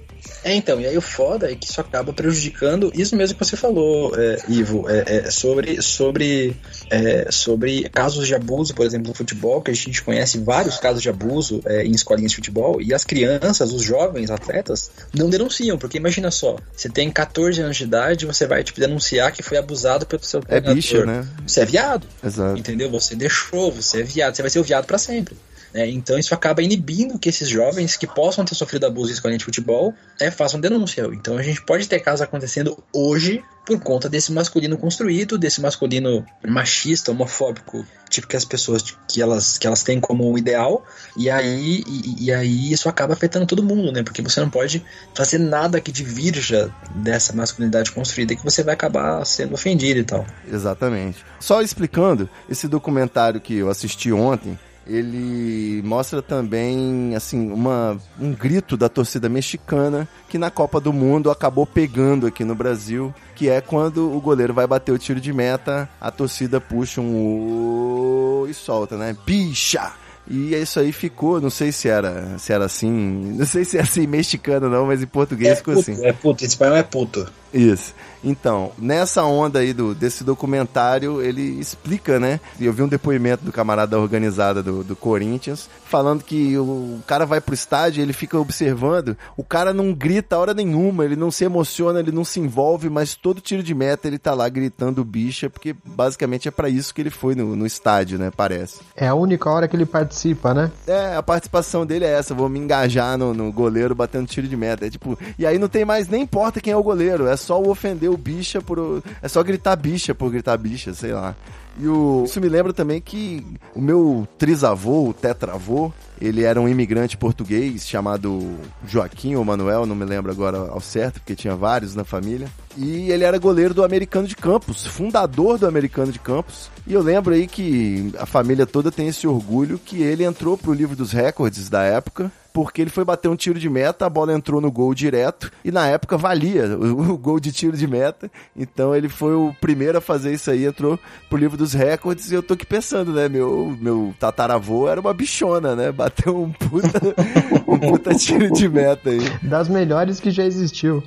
[0.43, 3.57] É, então, e aí o foda é que isso acaba prejudicando isso mesmo que você
[3.57, 6.55] falou, é, Ivo, é, é, sobre, sobre,
[6.89, 11.01] é, sobre casos de abuso, por exemplo, no futebol, que a gente conhece vários casos
[11.01, 15.78] de abuso é, em escolinhas de futebol, e as crianças, os jovens atletas, não denunciam,
[15.78, 19.57] porque imagina só, você tem 14 anos de idade, você vai tipo, denunciar que foi
[19.57, 20.76] abusado pelo seu É treinador.
[20.76, 21.28] bicha, né?
[21.45, 22.59] Você é viado, Exato.
[22.59, 22.89] entendeu?
[22.91, 25.36] Você deixou, você é viado, você vai ser o viado pra sempre.
[25.76, 25.89] Né?
[25.89, 29.43] então isso acaba inibindo que esses jovens que possam ter sofrido abuso em escolinha de
[29.43, 31.09] futebol é, façam denúncia.
[31.11, 36.23] Então a gente pode ter casos acontecendo hoje por conta desse masculino construído, desse masculino
[36.47, 40.86] machista, homofóbico, tipo que as pessoas que elas, que elas têm como ideal,
[41.17, 44.03] e aí, e, e aí isso acaba afetando todo mundo, né?
[44.03, 49.26] Porque você não pode fazer nada que divirja dessa masculinidade construída que você vai acabar
[49.26, 50.26] sendo ofendido e tal.
[50.47, 51.26] Exatamente.
[51.39, 54.57] Só explicando, esse documentário que eu assisti ontem,
[54.88, 61.31] ele mostra também assim uma, um grito da torcida mexicana que na Copa do Mundo
[61.31, 65.33] acabou pegando aqui no Brasil, que é quando o goleiro vai bater o tiro de
[65.33, 69.15] meta, a torcida puxa um "Ô" e solta, né?
[69.25, 69.91] Bicha!
[70.27, 72.89] E isso aí ficou, não sei se era, se era assim,
[73.38, 76.03] não sei se é assim mexicano não, mas em português É ficou puto, assim.
[76.05, 77.27] é puto, em espanhol é puto.
[77.53, 77.93] Isso.
[78.26, 82.39] Então, nessa onda aí do, desse documentário, ele explica, né?
[82.59, 87.26] Eu vi um depoimento do camarada da organizada do, do Corinthians, falando que o cara
[87.26, 91.30] vai pro estádio, ele fica observando, o cara não grita a hora nenhuma, ele não
[91.30, 95.05] se emociona, ele não se envolve, mas todo tiro de meta ele tá lá gritando
[95.05, 98.32] bicha, porque basicamente é para isso que ele foi no, no estádio, né?
[98.36, 98.82] Parece.
[98.95, 100.71] É a única hora que ele participa, né?
[100.88, 104.57] É, a participação dele é essa, vou me engajar no, no goleiro batendo tiro de
[104.57, 104.88] meta.
[104.88, 107.61] É tipo, e aí não tem mais, nem importa quem é o goleiro, é só
[107.61, 109.03] o ofender o bicha por.
[109.22, 111.36] É só gritar bicha por gritar bicha, sei lá.
[111.78, 113.45] E o, isso me lembra também que
[113.76, 118.57] o meu trisavô, o tetravô, ele era um imigrante português chamado
[118.88, 122.47] Joaquim ou Manuel, não me lembro agora ao certo, porque tinha vários na família.
[122.78, 126.69] E ele era goleiro do Americano de Campos, fundador do Americano de Campos.
[126.88, 130.73] E eu lembro aí que a família toda tem esse orgulho que ele entrou pro
[130.73, 134.34] livro dos recordes da época, porque ele foi bater um tiro de meta, a bola
[134.34, 138.32] entrou no gol direto, e na época valia o, o gol de tiro de meta.
[138.55, 140.97] Então ele foi o primeiro a fazer isso aí, entrou
[141.30, 145.13] pro livro dos recordes, e eu tô aqui pensando, né, meu, meu tataravô era uma
[145.13, 145.91] bichona, né?
[145.91, 147.01] Bateu um puta,
[147.68, 149.20] um puta tiro de meta aí.
[149.41, 151.03] Das melhores que já existiu.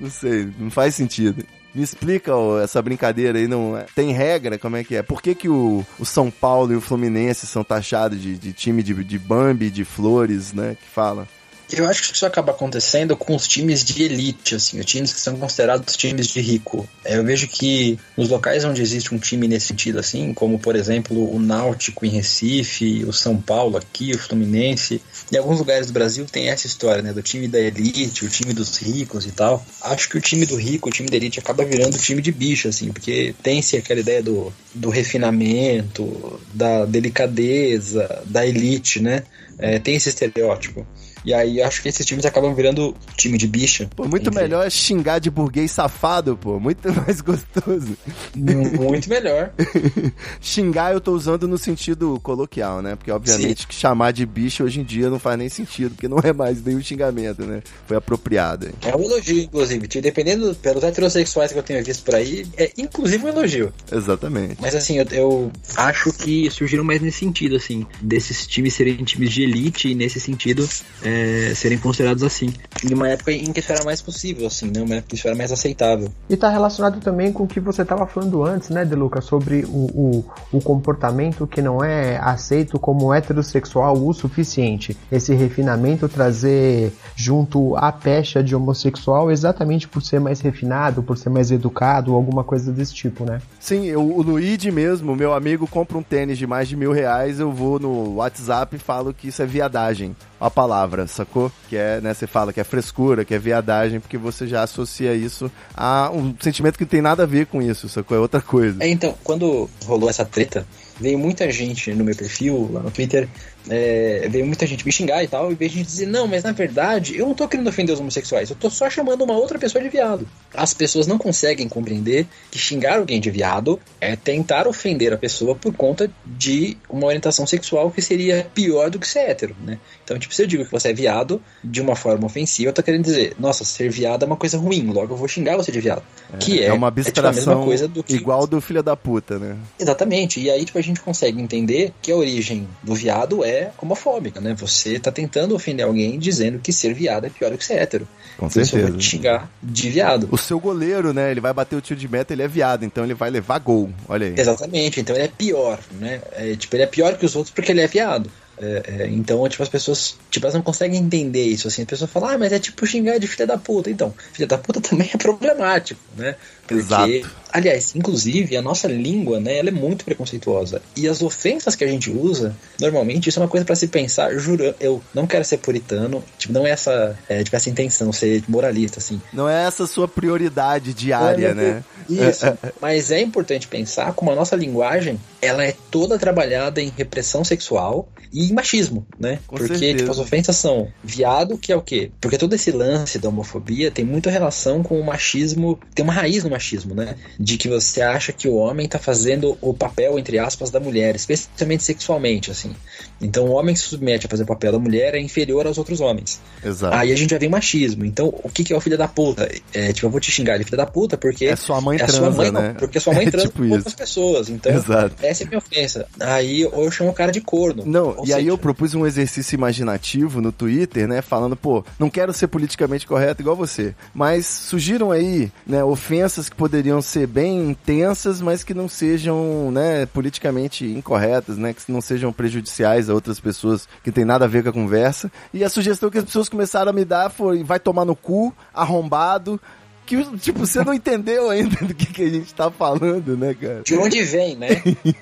[0.00, 1.44] Não sei, não faz sentido.
[1.74, 4.58] Me explica ó, essa brincadeira aí, não é- tem regra?
[4.58, 5.02] Como é que é?
[5.02, 8.82] Por que, que o, o São Paulo e o Fluminense são taxados de, de time
[8.82, 10.76] de, de Bambi, de flores, né?
[10.80, 11.26] Que fala.
[11.72, 15.20] Eu acho que isso acaba acontecendo com os times de elite, assim, os times que
[15.20, 16.88] são considerados times de rico.
[17.04, 20.76] É, Eu vejo que nos locais onde existe um time nesse sentido, assim, como por
[20.76, 25.00] exemplo o Náutico em Recife, o São Paulo aqui, o Fluminense,
[25.32, 28.52] em alguns lugares do Brasil tem essa história, né, do time da elite, o time
[28.52, 29.64] dos ricos e tal.
[29.82, 32.68] Acho que o time do rico, o time da elite acaba virando time de bicho,
[32.68, 39.24] assim, porque tem-se aquela ideia do, do refinamento, da delicadeza, da elite, né?
[39.58, 40.86] É, tem esse estereótipo.
[41.24, 43.88] E aí acho que esses times acabam virando time de bicha.
[43.94, 46.60] Pô, muito melhor xingar de burguês safado, pô.
[46.60, 47.96] Muito mais gostoso.
[48.34, 49.52] Muito melhor.
[50.40, 52.94] xingar eu tô usando no sentido coloquial, né?
[52.96, 56.18] Porque obviamente que chamar de bicho hoje em dia não faz nem sentido, porque não
[56.18, 57.62] é mais nenhum xingamento, né?
[57.86, 58.66] Foi apropriado.
[58.66, 58.72] hein?
[58.82, 59.86] É um elogio, inclusive.
[59.86, 63.72] Dependendo pelos heterossexuais que eu tenho visto por aí, é inclusive um elogio.
[63.90, 64.56] Exatamente.
[64.60, 69.30] Mas assim, eu, eu acho que surgiram mais nesse sentido, assim, desses times serem times
[69.30, 70.68] de elite e nesse sentido
[71.02, 71.13] é,
[71.54, 72.52] serem considerados assim.
[72.84, 74.82] Em uma época em que isso era mais possível, assim, né?
[74.82, 76.08] Uma época que isso era mais aceitável.
[76.28, 79.64] E tá relacionado também com o que você estava falando antes, né, De Luca, sobre
[79.64, 84.96] o, o, o comportamento que não é aceito como heterossexual o suficiente.
[85.10, 91.30] Esse refinamento trazer junto a pecha de homossexual exatamente por ser mais refinado, por ser
[91.30, 93.40] mais educado, ou alguma coisa desse tipo, né?
[93.60, 97.40] Sim, eu, o Luigi mesmo, meu amigo, compra um tênis de mais de mil reais,
[97.40, 100.14] eu vou no WhatsApp e falo que isso é viadagem.
[100.44, 101.50] A palavra, sacou?
[101.70, 105.14] Que é, né, você fala que é frescura, que é viadagem, porque você já associa
[105.14, 108.14] isso a um sentimento que não tem nada a ver com isso, sacou?
[108.14, 108.84] É outra coisa.
[108.84, 110.66] É, então, quando rolou essa treta
[111.00, 113.26] veio muita gente no meu perfil, lá no Twitter,
[113.68, 116.52] é, veio muita gente me xingar e tal, e veio gente dizer, não, mas na
[116.52, 119.82] verdade, eu não tô querendo ofender os homossexuais, eu tô só chamando uma outra pessoa
[119.82, 120.26] de viado.
[120.54, 125.54] As pessoas não conseguem compreender que xingar alguém de viado é tentar ofender a pessoa
[125.54, 129.78] por conta de uma orientação sexual que seria pior do que ser hétero, né?
[130.04, 132.82] Então, tipo, se eu digo que você é viado de uma forma ofensiva, eu tô
[132.82, 135.80] querendo dizer, nossa, ser viado é uma coisa ruim, logo eu vou xingar você de
[135.80, 136.02] viado.
[136.32, 138.60] É, que é, é uma é, tipo, a abstração mesma coisa do que igual do
[138.60, 139.56] filho da puta, né?
[139.78, 140.40] Exatamente.
[140.40, 144.54] E aí, tipo, a gente consegue entender que a origem do viado é homofóbica, né?
[144.58, 148.08] Você tá tentando ofender alguém dizendo que ser viado é pior do que ser hétero.
[148.36, 148.88] Com eu certeza.
[148.88, 150.28] vou te xingar de viado.
[150.30, 151.30] O seu goleiro, né?
[151.30, 153.90] Ele vai bater o tiro de meta, ele é viado, então ele vai levar gol.
[154.08, 154.34] Olha aí.
[154.36, 155.00] Exatamente.
[155.00, 156.20] Então ele é pior, né?
[156.32, 158.30] É, tipo, ele é pior que os outros porque ele é viado.
[158.56, 161.82] É, é, então, tipo, as pessoas, tipo, elas não conseguem entender isso, assim.
[161.82, 163.90] A pessoa fala, ah, mas é tipo xingar de filha da puta.
[163.90, 166.36] Então, filha da puta também é problemático, né?
[166.66, 167.30] Porque, Exato.
[167.52, 170.80] aliás, inclusive, a nossa língua, né, ela é muito preconceituosa.
[170.96, 174.34] E as ofensas que a gente usa, normalmente, isso é uma coisa pra se pensar,
[174.38, 178.42] juro, eu não quero ser puritano, tipo, não é essa, é, tipo, essa intenção, ser
[178.48, 179.20] moralista, assim.
[179.32, 181.84] Não é essa sua prioridade diária, é né?
[182.08, 182.46] Isso.
[182.80, 188.08] Mas é importante pensar como a nossa linguagem ela é toda trabalhada em repressão sexual
[188.32, 189.38] e machismo, né?
[189.46, 189.98] Com Porque certeza.
[189.98, 192.10] tipo, as ofensas são viado, que é o quê?
[192.20, 196.42] Porque todo esse lance da homofobia tem muita relação com o machismo, tem uma raiz
[196.42, 197.16] no machismo, né?
[197.38, 201.14] De que você acha que o homem tá fazendo o papel, entre aspas, da mulher,
[201.14, 202.74] especialmente sexualmente, assim.
[203.20, 205.78] Então o homem que se submete a fazer o papel da mulher é inferior aos
[205.78, 206.40] outros homens.
[206.64, 206.94] Exato.
[206.96, 208.04] Aí a gente já vem machismo.
[208.04, 209.48] Então, o que, que é o filho da puta?
[209.72, 211.46] É, tipo, eu vou te xingar de filho da puta porque.
[211.46, 212.68] É sua mãe é transa, sua mãe, né?
[212.68, 213.74] não, porque sua mãe É transa tipo com isso.
[213.76, 214.48] outras pessoas.
[214.48, 215.14] Então, Exato.
[215.22, 216.06] essa é a minha ofensa.
[216.20, 217.84] Aí ou eu chamo o cara de corno.
[217.86, 221.22] Não, e aí seja, eu propus um exercício imaginativo no Twitter, né?
[221.22, 223.94] Falando, pô, não quero ser politicamente correto igual você.
[224.12, 230.06] Mas surgiram aí, né, ofensas que poderiam ser bem intensas, mas que não sejam, né,
[230.06, 231.72] politicamente incorretas, né?
[231.72, 235.30] Que não sejam prejudiciais a outras pessoas que tem nada a ver com a conversa.
[235.52, 238.54] E a sugestão que as pessoas começaram a me dar foi vai tomar no cu,
[238.72, 239.60] arrombado.
[240.06, 243.82] Que, tipo, você não entendeu ainda do que, que a gente tá falando, né, cara?
[243.82, 244.68] De onde vem, né?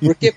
[0.01, 0.35] Porque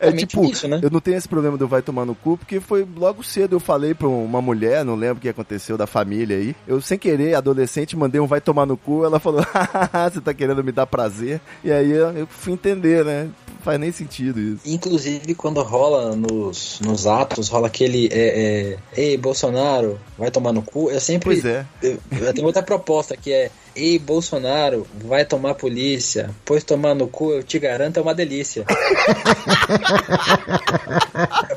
[0.00, 0.80] É tipo, isso, né?
[0.82, 3.60] eu não tenho esse problema do vai tomar no cu, porque foi logo cedo eu
[3.60, 6.56] falei pra uma mulher, não lembro o que aconteceu da família aí.
[6.66, 9.42] Eu, sem querer, adolescente, mandei um vai tomar no cu, ela falou,
[10.12, 11.40] você tá querendo me dar prazer.
[11.62, 13.24] E aí eu eu fui entender, né?
[13.24, 14.62] Não faz nem sentido isso.
[14.64, 20.62] Inclusive, quando rola nos, nos atos, rola aquele é, é, Ei, Bolsonaro, vai tomar no
[20.62, 20.90] cu.
[20.90, 21.30] Eu sempre.
[21.30, 21.66] Pois é.
[21.82, 27.06] Eu, eu tenho outra proposta que é Ei, Bolsonaro, vai tomar polícia, pois tomar no
[27.06, 28.64] cu, eu te garanto, é uma delícia.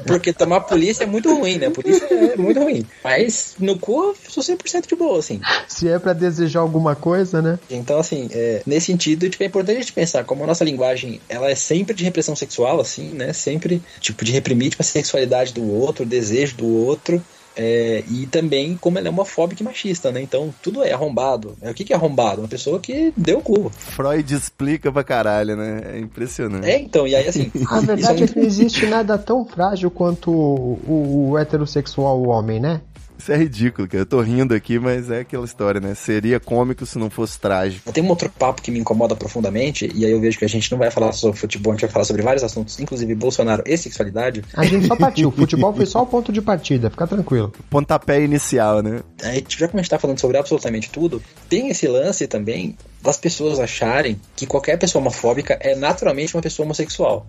[0.06, 1.72] Porque tomar polícia é muito ruim, né?
[1.72, 2.86] Polícia é muito ruim.
[3.04, 5.42] Mas no cu eu sou 100% de boa, assim.
[5.68, 7.58] Se é pra desejar alguma coisa, né?
[7.70, 11.20] Então, assim, é, nesse sentido, tipo, é importante a gente pensar como a nossa linguagem,
[11.28, 13.34] ela é sempre de repressão sexual, assim, né?
[13.34, 17.20] Sempre, tipo, de reprimir tipo, a sexualidade do outro, o desejo do outro.
[17.56, 20.22] É, e também como ela é homofóbica e machista, né?
[20.22, 21.56] Então tudo é arrombado.
[21.62, 22.42] É, O que, que é arrombado?
[22.42, 23.70] Uma pessoa que deu o cu.
[23.70, 25.82] Freud explica pra caralho, né?
[25.96, 26.66] É impressionante.
[26.68, 27.52] É, então, e aí assim.
[27.70, 31.38] A isso verdade é muito- que não existe nada tão frágil quanto o, o- o
[31.38, 32.82] heterossexual homem, né?
[33.22, 34.02] Isso é ridículo, cara.
[34.02, 35.94] Eu tô rindo aqui, mas é aquela história, né?
[35.94, 37.92] Seria cômico se não fosse trágico.
[37.92, 40.72] Tem um outro papo que me incomoda profundamente, e aí eu vejo que a gente
[40.72, 43.78] não vai falar sobre futebol, a gente vai falar sobre vários assuntos, inclusive Bolsonaro e
[43.78, 44.44] sexualidade.
[44.56, 45.30] A gente só partiu.
[45.32, 47.54] O futebol foi só o ponto de partida, fica tranquilo.
[47.70, 49.02] Pontapé inicial, né?
[49.24, 53.18] Aí, já que a gente tá falando sobre absolutamente tudo, tem esse lance também das
[53.18, 57.28] pessoas acharem que qualquer pessoa homofóbica é naturalmente uma pessoa homossexual.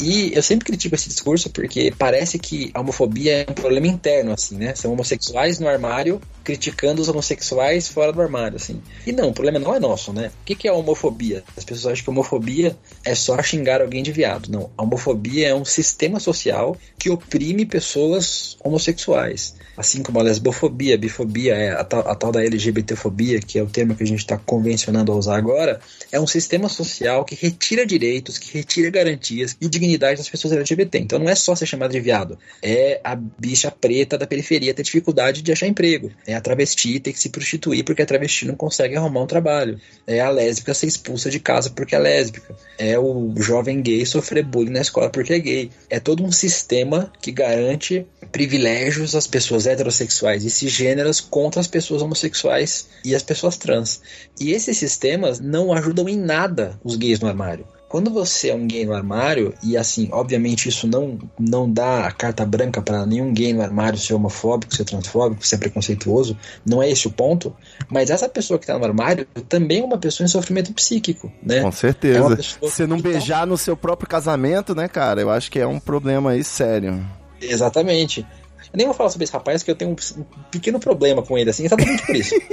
[0.00, 4.32] E eu sempre critico esse discurso porque parece que a homofobia é um problema interno,
[4.32, 4.74] assim, né?
[4.74, 8.80] São homossexuais no armário criticando os homossexuais fora do armário, assim.
[9.06, 10.32] E não, o problema não é nosso, né?
[10.40, 11.44] O que é a homofobia?
[11.56, 14.50] As pessoas acham que homofobia é só xingar alguém de viado.
[14.50, 19.54] Não, a homofobia é um sistema social que oprime pessoas homossexuais.
[19.76, 23.62] Assim como a lesbofobia, a bifobia, é a tal, a tal da LGBTfobia, que é
[23.62, 25.80] o termo que a gente está convencionando a usar agora,
[26.10, 30.98] é um sistema social que retira direitos, que retira garantias e dignidade das pessoas LGBT.
[30.98, 34.82] Então não é só ser chamado de viado, é a bicha preta da periferia ter
[34.82, 38.54] dificuldade de achar emprego, é a travesti ter que se prostituir porque a travesti não
[38.54, 42.98] consegue arrumar um trabalho, é a lésbica ser expulsa de casa porque é lésbica, é
[42.98, 45.70] o jovem gay sofrer bullying na escola porque é gay.
[45.88, 52.02] É todo um sistema que garante privilégios às pessoas heterossexuais e cisgêneras contra as pessoas
[52.02, 54.00] homossexuais e as pessoas trans.
[54.38, 57.66] E esses sistemas não ajudam em nada os gays no armário.
[57.90, 62.46] Quando você é um gay no armário, e assim, obviamente isso não, não dá carta
[62.46, 67.08] branca para nenhum gay no armário ser homofóbico, ser transfóbico, ser preconceituoso, não é esse
[67.08, 67.52] o ponto,
[67.90, 71.62] mas essa pessoa que tá no armário também é uma pessoa em sofrimento psíquico, né?
[71.62, 72.18] Com certeza.
[72.18, 75.20] É uma pessoa Você não que beijar no seu próprio casamento, né, cara?
[75.20, 77.04] Eu acho que é um problema aí sério.
[77.40, 78.24] Exatamente.
[78.72, 81.36] Eu nem vou falar sobre esse rapaz, que eu tenho um, um pequeno problema com
[81.36, 82.34] ele, assim, exatamente por isso.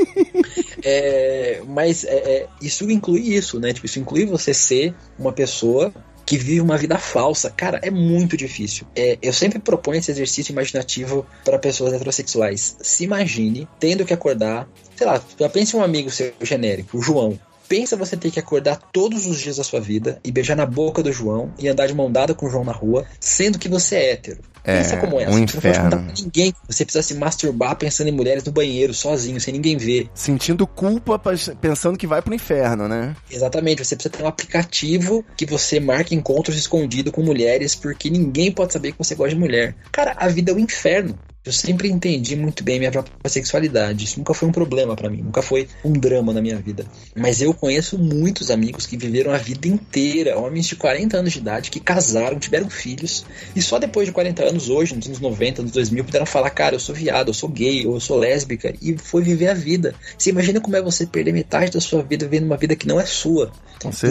[0.84, 3.74] É, mas é, é, isso inclui isso, né?
[3.74, 5.92] Tipo, isso inclui você ser uma pessoa
[6.28, 7.50] que vive uma vida falsa.
[7.50, 8.86] Cara, é muito difícil.
[8.96, 12.76] É, eu sempre proponho esse exercício imaginativo para pessoas heterossexuais.
[12.82, 17.40] Se imagine tendo que acordar, sei lá, já pense um amigo seu genérico, o João.
[17.68, 21.04] Pensa você ter que acordar todos os dias da sua vida e beijar na boca
[21.04, 23.96] do João e andar de mão dada com o João na rua, sendo que você
[23.96, 24.40] é hétero.
[24.64, 25.28] É, Pensa como é.
[25.30, 25.90] um Você não pode contar inferno.
[26.04, 26.54] pra ninguém.
[26.68, 30.10] Você precisa se masturbar pensando em mulheres no banheiro, sozinho, sem ninguém ver.
[30.14, 33.16] Sentindo culpa, pa- pensando que vai pro inferno, né?
[33.32, 38.52] Exatamente, você precisa ter um aplicativo que você marque encontros escondidos com mulheres, porque ninguém
[38.52, 39.74] pode saber que você gosta de mulher.
[39.92, 41.18] Cara, a vida é um inferno.
[41.48, 44.04] Eu sempre entendi muito bem minha própria sexualidade.
[44.04, 46.86] Isso nunca foi um problema pra mim, nunca foi um drama na minha vida.
[47.16, 51.40] Mas eu conheço muitos amigos que viveram a vida inteira, homens de 40 anos de
[51.40, 53.26] idade, que casaram, tiveram filhos,
[53.56, 56.76] e só depois de 40 anos, hoje, nos anos 90, nos 2000, puderam falar: cara,
[56.76, 59.96] eu sou viado, eu sou gay, ou eu sou lésbica, e foi viver a vida.
[60.18, 63.00] Você imagina como é você perder metade da sua vida vivendo uma vida que não
[63.00, 63.52] é sua.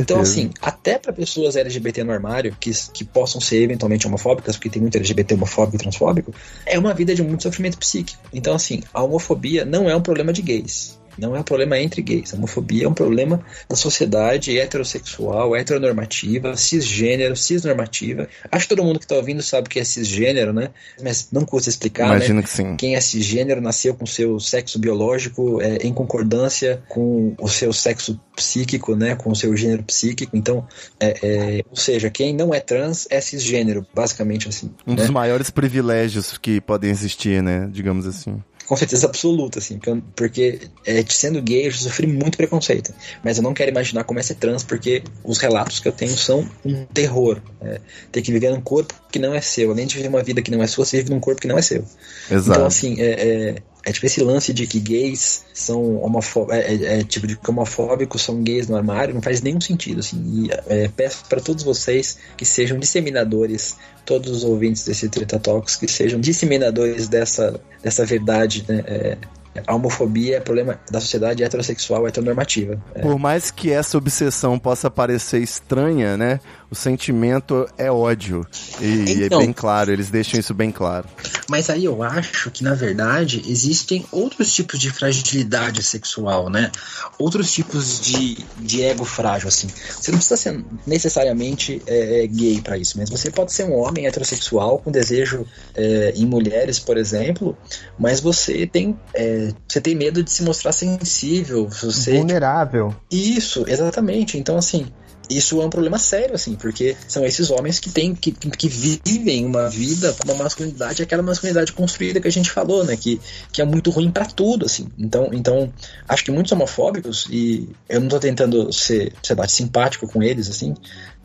[0.00, 4.70] Então, assim, até para pessoas LGBT no armário, que, que possam ser eventualmente homofóbicas, porque
[4.70, 6.34] tem muito LGBT homofóbico e transfóbico,
[6.64, 8.22] é uma vida de muito sofrimento psíquico.
[8.32, 10.98] Então, assim, a homofobia não é um problema de gays.
[11.18, 12.32] Não é um problema entre gays.
[12.32, 18.28] A homofobia é um problema da sociedade heterossexual, heteronormativa, cisgênero, cisnormativa.
[18.50, 20.70] Acho que todo mundo que está ouvindo sabe o que é cisgênero, né?
[21.02, 22.16] Mas não custa explicar, né?
[22.16, 22.76] Imagino que sim.
[22.76, 28.20] Quem é cisgênero nasceu com seu sexo biológico é, em concordância com o seu sexo
[28.34, 29.14] psíquico, né?
[29.14, 30.36] Com o seu gênero psíquico.
[30.36, 30.66] Então,
[31.00, 34.70] é, é, ou seja, quem não é trans é cisgênero, basicamente assim.
[34.86, 34.96] Um né?
[34.96, 37.68] dos maiores privilégios que podem existir, né?
[37.70, 38.42] Digamos assim.
[38.66, 39.78] Com certeza absoluta, assim,
[40.14, 42.92] porque, é, sendo gay eu já sofri muito preconceito.
[43.22, 46.16] Mas eu não quero imaginar como é ser trans, porque os relatos que eu tenho
[46.16, 47.40] são um terror.
[47.60, 49.70] É, ter que viver num corpo que não é seu.
[49.70, 51.56] Além de viver uma vida que não é sua, você vive num corpo que não
[51.56, 51.84] é seu.
[52.30, 52.50] Exato.
[52.50, 53.54] Então, assim, é, é,
[53.86, 57.48] é tipo esse lance de que gays são homofóbicos, é, é- é tipo de que
[57.50, 60.20] homofóbicos são gays no armário, não faz nenhum sentido, assim.
[60.26, 65.76] E é, peço para todos vocês que sejam disseminadores, todos os ouvintes desse Treta Talks,
[65.76, 68.82] que sejam disseminadores dessa, dessa verdade, né?
[68.88, 69.18] É,
[69.66, 72.78] a homofobia é problema da sociedade heterossexual, heteronormativa.
[72.94, 76.40] É, Por mais que essa obsessão possa parecer estranha, né?
[76.70, 78.46] O sentimento é ódio.
[78.80, 79.40] E Então.
[79.40, 81.08] é bem claro, eles deixam isso bem claro.
[81.48, 86.70] Mas aí eu acho que, na verdade, existem outros tipos de fragilidade sexual, né?
[87.18, 89.68] Outros tipos de, de ego frágil, assim.
[89.68, 94.06] Você não precisa ser necessariamente é, gay pra isso, mas você pode ser um homem
[94.06, 97.56] heterossexual com desejo é, em mulheres, por exemplo,
[97.98, 102.94] mas você tem, é, você tem medo de se mostrar sensível, você Vulnerável.
[103.10, 104.36] isso, exatamente.
[104.38, 104.86] Então, assim,
[105.28, 109.44] isso é um problema sério, assim, porque são esses homens que têm, que, que vivem
[109.44, 112.96] uma vida com uma masculinidade, aquela masculinidade construída que a gente falou, né?
[112.96, 113.20] Que,
[113.52, 114.88] que é muito ruim pra tudo, assim.
[114.98, 115.72] Então, então,
[116.08, 120.48] acho que muitos homofóbicos, e eu não tô tentando ser, sei lá, simpático com eles,
[120.48, 120.74] assim,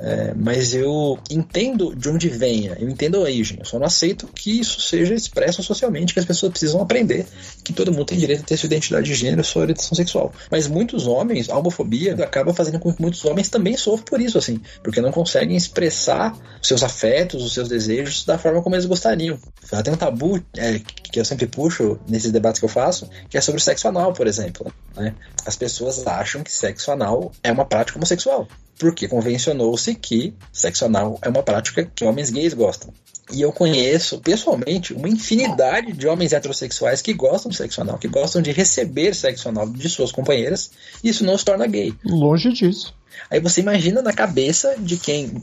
[0.03, 4.27] é, mas eu entendo de onde venha, eu entendo a origem, eu só não aceito
[4.33, 7.27] que isso seja expresso socialmente, que as pessoas precisam aprender
[7.63, 10.33] que todo mundo tem direito a ter sua identidade de gênero, sua orientação sexual.
[10.49, 14.61] Mas muitos homens, a homofobia acaba fazendo com que muitos homens também por isso, assim,
[14.83, 19.39] porque não conseguem expressar seus afetos, os seus desejos da forma como eles gostariam.
[19.83, 23.41] Tem um tabu é, que eu sempre puxo nesses debates que eu faço, que é
[23.41, 24.71] sobre sexo anal, por exemplo.
[24.95, 25.13] Né?
[25.45, 28.47] As pessoas acham que sexo anal é uma prática homossexual
[28.79, 32.91] porque convencionou-se que sexo anal é uma prática que homens gays gostam.
[33.31, 38.07] E eu conheço, pessoalmente, uma infinidade de homens heterossexuais que gostam de sexo anal, que
[38.07, 40.71] gostam de receber sexo anal de suas companheiras,
[41.03, 41.93] e isso não os torna gay.
[42.03, 42.93] Longe disso.
[43.29, 45.41] Aí você imagina na cabeça de quem,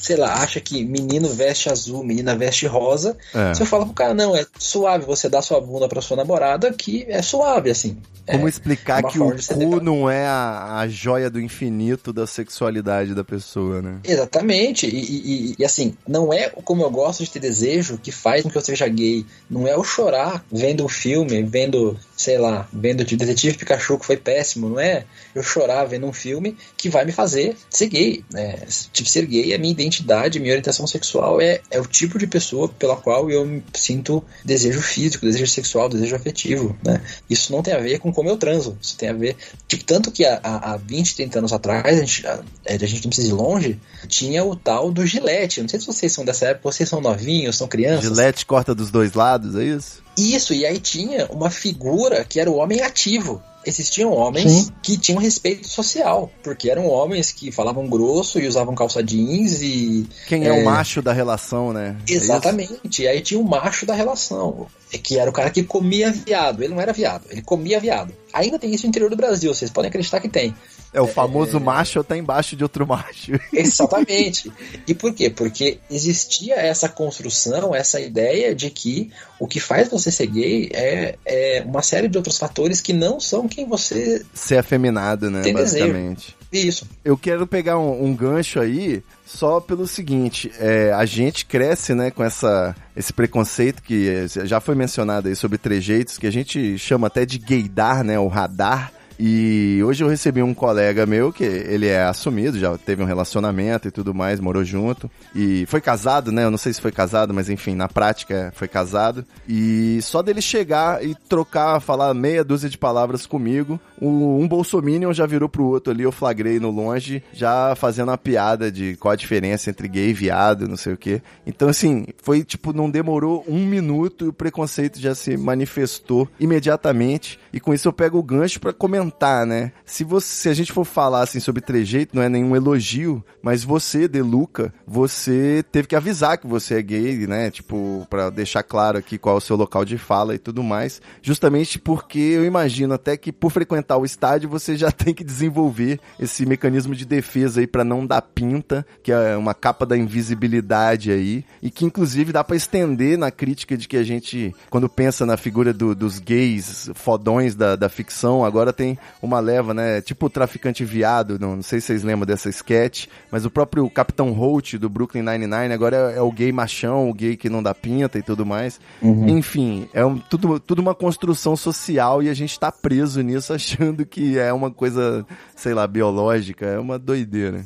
[0.00, 3.16] sei lá, acha que menino veste azul, menina veste rosa.
[3.34, 3.52] É.
[3.60, 7.04] Eu falo pro cara, não, é suave você dar sua bunda pra sua namorada, que
[7.08, 7.96] é suave, assim.
[8.28, 12.26] Como é, explicar que o você cu não é a, a joia do infinito da
[12.26, 14.00] sexualidade da pessoa, né?
[14.02, 18.42] Exatamente, e, e- e- assim, não é como eu gosto de ter desejo que faz
[18.42, 19.24] com que eu seja gay.
[19.48, 24.06] Não é eu chorar vendo um filme, vendo, sei lá, vendo de Detetive Pikachu que
[24.06, 24.68] foi péssimo.
[24.68, 25.04] Não é
[25.34, 28.58] eu chorar vendo um filme que vai me fazer ser gay, né?
[28.92, 32.68] Tipo, ser gay é minha identidade, minha orientação sexual é, é o tipo de pessoa
[32.68, 37.02] pela qual eu sinto desejo físico, desejo sexual, desejo afetivo, né?
[37.28, 39.36] Isso não tem a ver com como eu transo, isso tem a ver,
[39.68, 43.10] tipo, tanto que há, há 20, 30 anos atrás, a gente, a, a gente não
[43.10, 46.72] precisa ir longe, tinha o tal do gilete, não sei se vocês são dessa época,
[46.72, 48.04] vocês são novinhos, são crianças.
[48.04, 50.05] Gilete corta dos dois lados, é isso?
[50.16, 53.42] Isso, e aí tinha uma figura que era o homem ativo.
[53.66, 54.72] Existiam homens Sim.
[54.80, 60.06] que tinham respeito social, porque eram homens que falavam grosso e usavam calça jeans e.
[60.28, 61.96] Quem é, o macho da relação, né?
[62.08, 62.12] É?
[62.12, 63.02] Exatamente.
[63.02, 64.68] E aí tinha o macho da relação,
[65.02, 66.62] que era o cara que comia viado.
[66.62, 68.14] Ele não era viado, ele comia viado.
[68.32, 70.54] Ainda tem isso no interior do Brasil, vocês podem acreditar que tem.
[70.96, 73.32] É o famoso macho tá embaixo de outro macho.
[73.52, 74.50] Exatamente.
[74.86, 75.28] E por quê?
[75.28, 81.18] Porque existia essa construção, essa ideia de que o que faz você ser gay é,
[81.26, 84.24] é uma série de outros fatores que não são quem você.
[84.32, 85.42] Ser afeminado, né?
[85.42, 85.84] Tem desejo.
[85.84, 86.34] basicamente.
[86.50, 86.86] Isso.
[87.04, 92.10] Eu quero pegar um, um gancho aí só pelo seguinte, é, a gente cresce, né,
[92.10, 96.78] com essa, esse preconceito que é, já foi mencionado aí sobre trejeitos, que a gente
[96.78, 98.92] chama até de gaydar, né, o radar.
[99.18, 103.88] E hoje eu recebi um colega meu que ele é assumido, já teve um relacionamento
[103.88, 105.10] e tudo mais, morou junto.
[105.34, 106.44] E foi casado, né?
[106.44, 109.24] Eu não sei se foi casado, mas enfim, na prática foi casado.
[109.48, 115.26] E só dele chegar e trocar, falar meia dúzia de palavras comigo, um bolsominion já
[115.26, 119.16] virou pro outro ali, eu flagrei no longe, já fazendo uma piada de qual a
[119.16, 121.22] diferença entre gay e viado, não sei o quê.
[121.46, 127.38] Então, assim, foi tipo, não demorou um minuto e o preconceito já se manifestou imediatamente.
[127.52, 129.05] E com isso eu pego o gancho pra comentar,
[129.46, 129.72] né?
[129.84, 133.62] Se você, se a gente for falar assim sobre trejeito, não é nenhum elogio, mas
[133.64, 137.50] você, Deluca, você teve que avisar que você é gay, né?
[137.50, 141.00] Tipo, pra deixar claro aqui qual é o seu local de fala e tudo mais,
[141.22, 146.00] justamente porque eu imagino até que por frequentar o estádio você já tem que desenvolver
[146.18, 151.10] esse mecanismo de defesa aí pra não dar pinta, que é uma capa da invisibilidade
[151.10, 155.24] aí, e que inclusive dá pra estender na crítica de que a gente, quando pensa
[155.24, 160.00] na figura do- dos gays fodões da, da ficção, agora tem uma leva, né?
[160.00, 163.88] Tipo o traficante viado, não, não sei se vocês lembram dessa sketch, mas o próprio
[163.90, 167.62] Capitão Holt do Brooklyn Nine-Nine agora é, é o gay machão, o gay que não
[167.62, 168.80] dá pinta e tudo mais.
[169.02, 174.04] Enfim, é um- tudo, tudo uma construção social e a gente tá preso nisso achando
[174.06, 175.24] que é uma coisa,
[175.54, 177.64] sei lá, biológica, é uma doideira.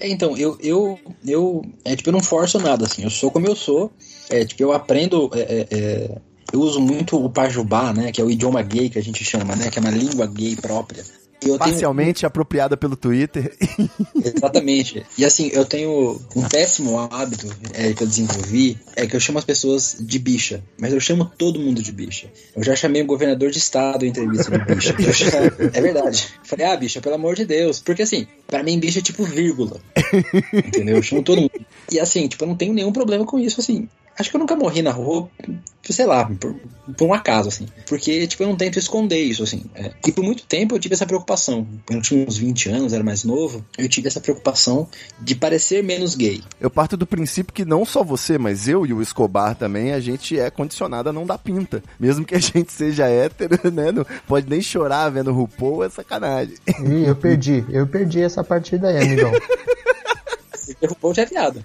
[0.00, 3.46] É, então, eu, eu, eu, é, tipo, eu não forço nada, assim, eu sou como
[3.46, 3.92] eu sou,
[4.30, 6.10] é, tipo, eu aprendo, é, é, é,
[6.54, 9.56] eu uso muito o pajubá, né, que é o idioma gay que a gente chama,
[9.56, 11.02] né, que é uma língua gay própria.
[11.42, 13.54] Eu tenho- Parcialmente apropriada pelo Twitter.
[14.24, 15.04] Exatamente.
[15.18, 19.38] E assim, eu tenho um péssimo hábito é, que eu desenvolvi, é que eu chamo
[19.38, 22.28] as pessoas de bicha, mas eu chamo todo mundo de bicha.
[22.56, 24.94] Eu já chamei o governador de estado em entrevista de bicha.
[25.12, 25.30] Já-
[25.72, 26.28] é verdade.
[26.44, 27.80] Falei, ah, bicha, pelo amor de Deus.
[27.80, 29.78] Porque assim, pra mim, bicha é tipo vírgula.
[30.52, 30.96] Entendeu?
[30.96, 31.50] Eu chamo todo mundo.
[31.92, 33.86] E assim, tipo, eu não tenho nenhum problema com isso, assim.
[34.18, 35.28] Acho que eu nunca morri na rua,
[35.82, 36.54] sei lá, por,
[36.96, 37.66] por um acaso, assim.
[37.86, 39.64] Porque, tipo, eu não tento esconder isso, assim.
[39.74, 39.92] É.
[40.06, 41.66] E por muito tempo eu tive essa preocupação.
[41.84, 44.88] Quando eu tinha uns 20 anos, era mais novo, eu tive essa preocupação
[45.20, 46.42] de parecer menos gay.
[46.60, 50.00] Eu parto do princípio que não só você, mas eu e o Escobar também, a
[50.00, 51.82] gente é condicionado a não dar pinta.
[51.98, 53.90] Mesmo que a gente seja hétero, né?
[53.90, 56.54] Não pode nem chorar vendo RuPaul, é sacanagem.
[56.68, 57.64] Ih, eu perdi.
[57.68, 59.32] Eu perdi essa partida aí, amigão.
[60.66, 61.64] Porque o povo já é viado.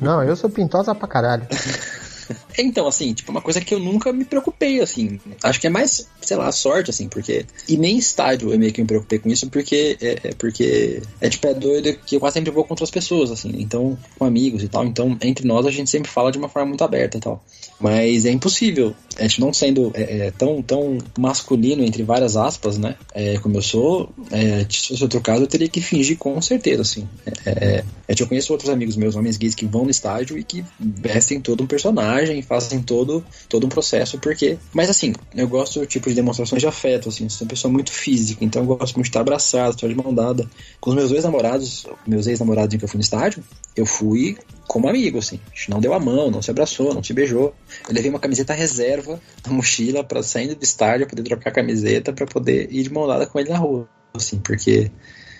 [0.00, 1.46] Não, eu sou pintosa pra caralho.
[2.58, 5.20] Então, assim, tipo, uma coisa que eu nunca me preocupei, assim.
[5.42, 7.46] Acho que é mais, sei lá, sorte, assim, porque.
[7.68, 11.28] E nem estádio eu meio que me preocupei com isso, porque é, é porque é
[11.28, 13.52] tipo, é doido que eu quase sempre vou contra as pessoas, assim.
[13.58, 14.84] Então, com amigos e tal.
[14.84, 17.42] Então, entre nós a gente sempre fala de uma forma muito aberta e tal.
[17.80, 18.94] Mas é impossível.
[19.18, 22.96] A gente não sendo é, é, tão, tão masculino, entre várias aspas, né?
[23.14, 26.82] É, como eu sou, é, se fosse outro caso, eu teria que fingir com certeza,
[26.82, 27.08] assim.
[27.26, 30.44] É, é, é, eu conheço outros amigos meus, homens gays, que vão no estádio e
[30.44, 34.58] que vestem todo um personagem, fazem todo, todo um processo, porque.
[34.72, 38.44] Mas assim, eu gosto tipo de demonstrações de afeto, assim, sou uma pessoa muito física,
[38.44, 40.48] então eu gosto muito de estar abraçado, estar de mão dada.
[40.80, 43.42] Com os meus dois namorados, meus ex-namorados em que eu fui no estádio,
[43.76, 44.36] eu fui
[44.66, 45.38] como amigo, assim.
[45.46, 47.54] A gente não deu a mão, não se abraçou, não se beijou.
[47.88, 52.12] Eu levei uma camiseta reserva na mochila para saindo do estádio, poder trocar a camiseta
[52.12, 54.90] para poder ir de mão dada com ele na rua, assim, porque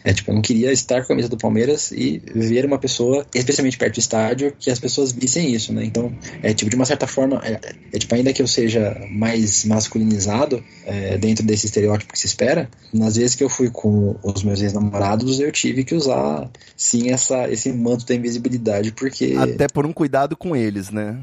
[0.05, 3.27] é, tipo, eu não queria estar com a camisa do Palmeiras e ver uma pessoa,
[3.35, 5.85] especialmente perto do estádio, que as pessoas vissem isso, né?
[5.85, 7.61] Então, é tipo, de uma certa forma, é,
[7.93, 12.69] é tipo, ainda que eu seja mais masculinizado é, dentro desse estereótipo que se espera,
[12.93, 17.49] nas vezes que eu fui com os meus ex-namorados, eu tive que usar, sim, essa,
[17.51, 19.35] esse manto da invisibilidade, porque...
[19.39, 21.17] Até por um cuidado com eles, né?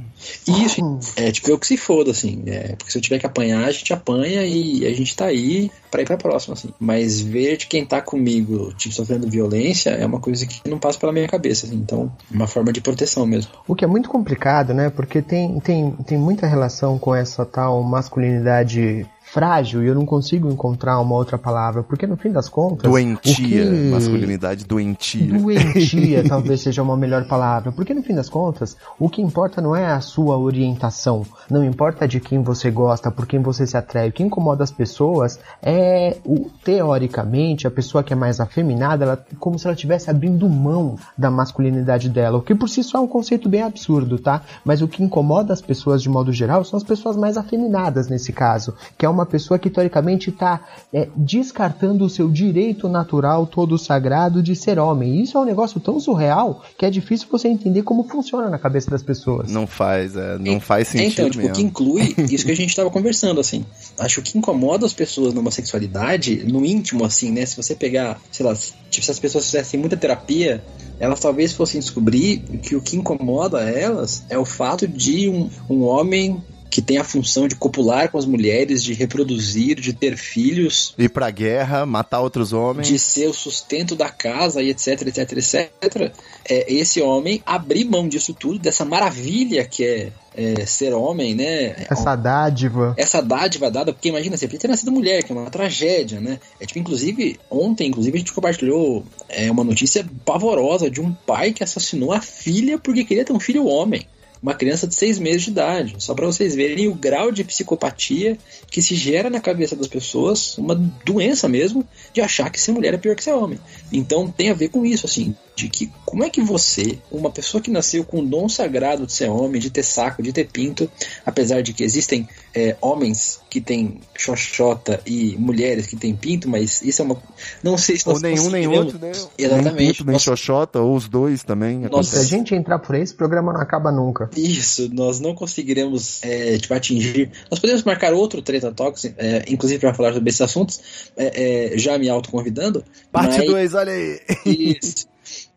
[0.47, 2.43] Isso, é tipo, eu que se foda, assim.
[2.45, 5.69] É, porque se eu tiver que apanhar, a gente apanha e a gente tá aí
[5.91, 6.69] pra ir pra próxima, assim.
[6.79, 10.99] Mas ver de quem tá comigo tipo, sofrendo violência é uma coisa que não passa
[10.99, 13.51] pela minha cabeça, assim, então uma forma de proteção mesmo.
[13.67, 14.89] O que é muito complicado, né?
[14.89, 20.49] Porque tem, tem, tem muita relação com essa tal masculinidade frágil e eu não consigo
[20.49, 22.89] encontrar uma outra palavra, porque no fim das contas.
[22.89, 23.91] Doentia, que...
[23.91, 25.37] masculinidade doentia.
[25.37, 29.75] Doentia talvez seja uma melhor palavra, porque no fim das contas, o que importa não
[29.75, 34.09] é a sua orientação, não importa de quem você gosta, por quem você se atrai,
[34.09, 39.25] o que incomoda as pessoas é, o, teoricamente, a pessoa que é mais afeminada, ela,
[39.39, 43.01] como se ela estivesse abrindo mão da masculinidade dela, o que por si só é
[43.01, 44.41] um conceito bem absurdo, tá?
[44.65, 48.33] Mas o que incomoda as pessoas de modo geral são as pessoas mais afeminadas nesse
[48.33, 50.61] caso, que é uma uma pessoa que teoricamente está
[50.93, 55.21] é, descartando o seu direito natural todo sagrado de ser homem.
[55.21, 58.89] Isso é um negócio tão surreal que é difícil você entender como funciona na cabeça
[58.89, 59.51] das pessoas.
[59.51, 61.11] Não faz, é, não faz sentido.
[61.11, 61.53] Então, tipo, mesmo.
[61.53, 63.65] o que inclui isso que a gente estava conversando, assim.
[63.97, 67.45] Acho que incomoda as pessoas numa sexualidade, no íntimo, assim, né?
[67.45, 68.55] Se você pegar, sei lá,
[68.89, 70.63] tipo, se as pessoas fizessem muita terapia,
[70.99, 75.83] elas talvez fossem descobrir que o que incomoda elas é o fato de um, um
[75.83, 80.93] homem que tem a função de copular com as mulheres, de reproduzir, de ter filhos.
[80.97, 82.87] Ir pra guerra, matar outros homens.
[82.87, 86.13] De ser o sustento da casa e etc, etc, etc.
[86.47, 91.75] É, esse homem abrir mão disso tudo, dessa maravilha que é é, ser homem, né?
[91.89, 92.93] Essa dádiva.
[92.97, 96.39] Essa dádiva dada, porque imagina, você podia ter nascido mulher, que é uma tragédia, né?
[96.61, 101.51] É tipo, inclusive, ontem, inclusive, a gente compartilhou é, uma notícia pavorosa de um pai
[101.51, 104.07] que assassinou a filha porque queria ter um filho homem
[104.41, 105.95] uma criança de seis meses de idade.
[105.99, 108.37] Só para vocês verem o grau de psicopatia
[108.69, 110.75] que se gera na cabeça das pessoas, uma
[111.05, 113.59] doença mesmo, de achar que ser mulher é pior que ser homem.
[113.91, 117.61] Então tem a ver com isso, assim, de que como é que você, uma pessoa
[117.61, 120.89] que nasceu com o dom sagrado de ser homem, de ter saco, de ter pinto,
[121.25, 126.81] apesar de que existem é, homens que têm xoxota e mulheres que têm pinto, mas
[126.81, 127.17] isso é uma.
[127.63, 129.11] Não sei se Ou nenhum nem outro, né?
[129.37, 129.75] Exatamente.
[129.75, 130.21] Nem pinto, nem nós...
[130.21, 131.79] xoxota, ou os dois também.
[131.79, 134.29] Nossa, se a gente entrar por aí, esse programa não acaba nunca.
[134.35, 137.31] Isso, nós não conseguiremos é, tipo, atingir.
[137.49, 140.81] Nós podemos marcar outro Treta Talks, é, inclusive para falar sobre esses assuntos,
[141.15, 142.83] é, é já me autoconvidando.
[143.11, 144.19] Parte 2, olha aí.
[144.45, 145.07] Isso.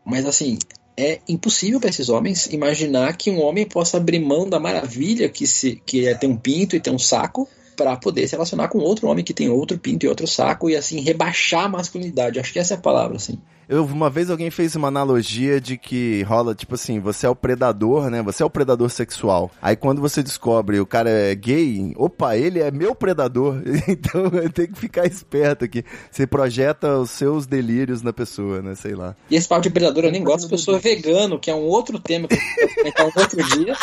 [0.05, 0.59] Mas assim,
[0.97, 5.47] é impossível para esses homens imaginar que um homem possa abrir mão da maravilha que,
[5.47, 8.79] se, que é ter um pinto e ter um saco para poder se relacionar com
[8.79, 12.39] outro homem que tem outro pinto e outro saco e assim rebaixar a masculinidade.
[12.39, 13.39] Acho que essa é a palavra, assim.
[13.69, 17.37] Eu, uma vez alguém fez uma analogia de que rola, tipo assim, você é o
[17.37, 18.23] predador, né?
[18.23, 19.51] Você é o predador sexual.
[19.61, 23.63] Aí quando você descobre o cara é gay, opa, ele é meu predador.
[23.93, 25.85] Então eu tenho que ficar esperto aqui.
[26.11, 28.75] Você projeta os seus delírios na pessoa, né?
[28.75, 29.15] Sei lá.
[29.31, 31.65] E esse papo de predador eu nem gosto porque eu sou vegano, que é um
[31.65, 33.77] outro tema que eu vou comentar um outro dia.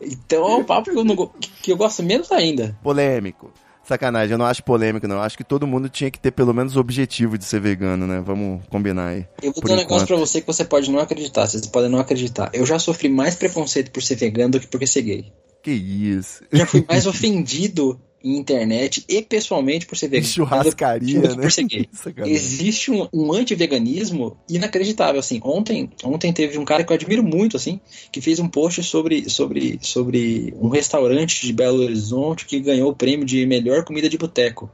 [0.00, 1.30] Então é um papo que eu, não,
[1.62, 2.76] que eu gosto menos ainda.
[2.82, 3.50] Polêmico.
[3.90, 5.16] Sacanagem, eu não acho polêmico, não.
[5.16, 8.06] Eu acho que todo mundo tinha que ter pelo menos o objetivo de ser vegano,
[8.06, 8.22] né?
[8.24, 9.26] Vamos combinar aí.
[9.42, 11.48] Eu vou dar um negócio pra você que você pode não acreditar.
[11.48, 12.50] Vocês podem não acreditar.
[12.52, 15.32] Eu já sofri mais preconceito por ser vegano do que por ser gay.
[15.60, 16.44] Que isso.
[16.52, 20.28] Já fui mais ofendido em internet e pessoalmente por ser vegano.
[20.32, 21.34] Churrascaria, né?
[21.34, 21.88] Por ser gay.
[22.24, 25.40] Existe um, um anti-veganismo inacreditável, assim.
[25.42, 27.80] Ontem, ontem teve um cara que eu admiro muito, assim,
[28.12, 32.96] que fez um post sobre, sobre, sobre um restaurante de Belo Horizonte que ganhou o
[32.96, 34.70] prêmio de melhor comida de boteco.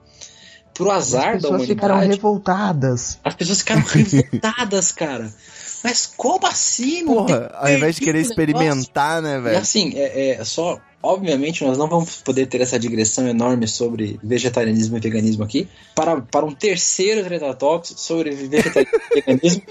[0.74, 1.54] Pro azar da humanidade.
[1.54, 3.18] As pessoas ficaram revoltadas.
[3.24, 5.32] As pessoas ficaram revoltadas, cara.
[5.86, 7.04] Mas como assim?
[7.04, 9.54] Porra, ao invés de querer experimentar, né, velho?
[9.54, 14.18] E assim, é, é, só Obviamente, nós não vamos poder ter essa digressão enorme sobre
[14.24, 15.68] vegetarianismo e veganismo aqui.
[15.94, 19.62] Para, para um terceiro Treta Talks sobre vegetarianismo e veganismo,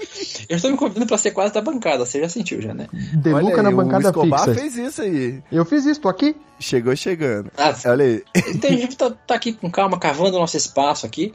[0.48, 2.06] eu estou me convidando para ser quase da bancada.
[2.06, 2.88] Você já sentiu, já, né?
[3.12, 4.60] Deluca na bancada o Escobar fixa.
[4.60, 5.42] fez isso aí.
[5.52, 6.34] Eu fiz isso, tô aqui.
[6.58, 7.50] Chegou chegando.
[7.58, 8.22] Ah, Olha aí.
[8.54, 11.34] Então a gente tá, tá aqui com calma, cavando nosso espaço aqui.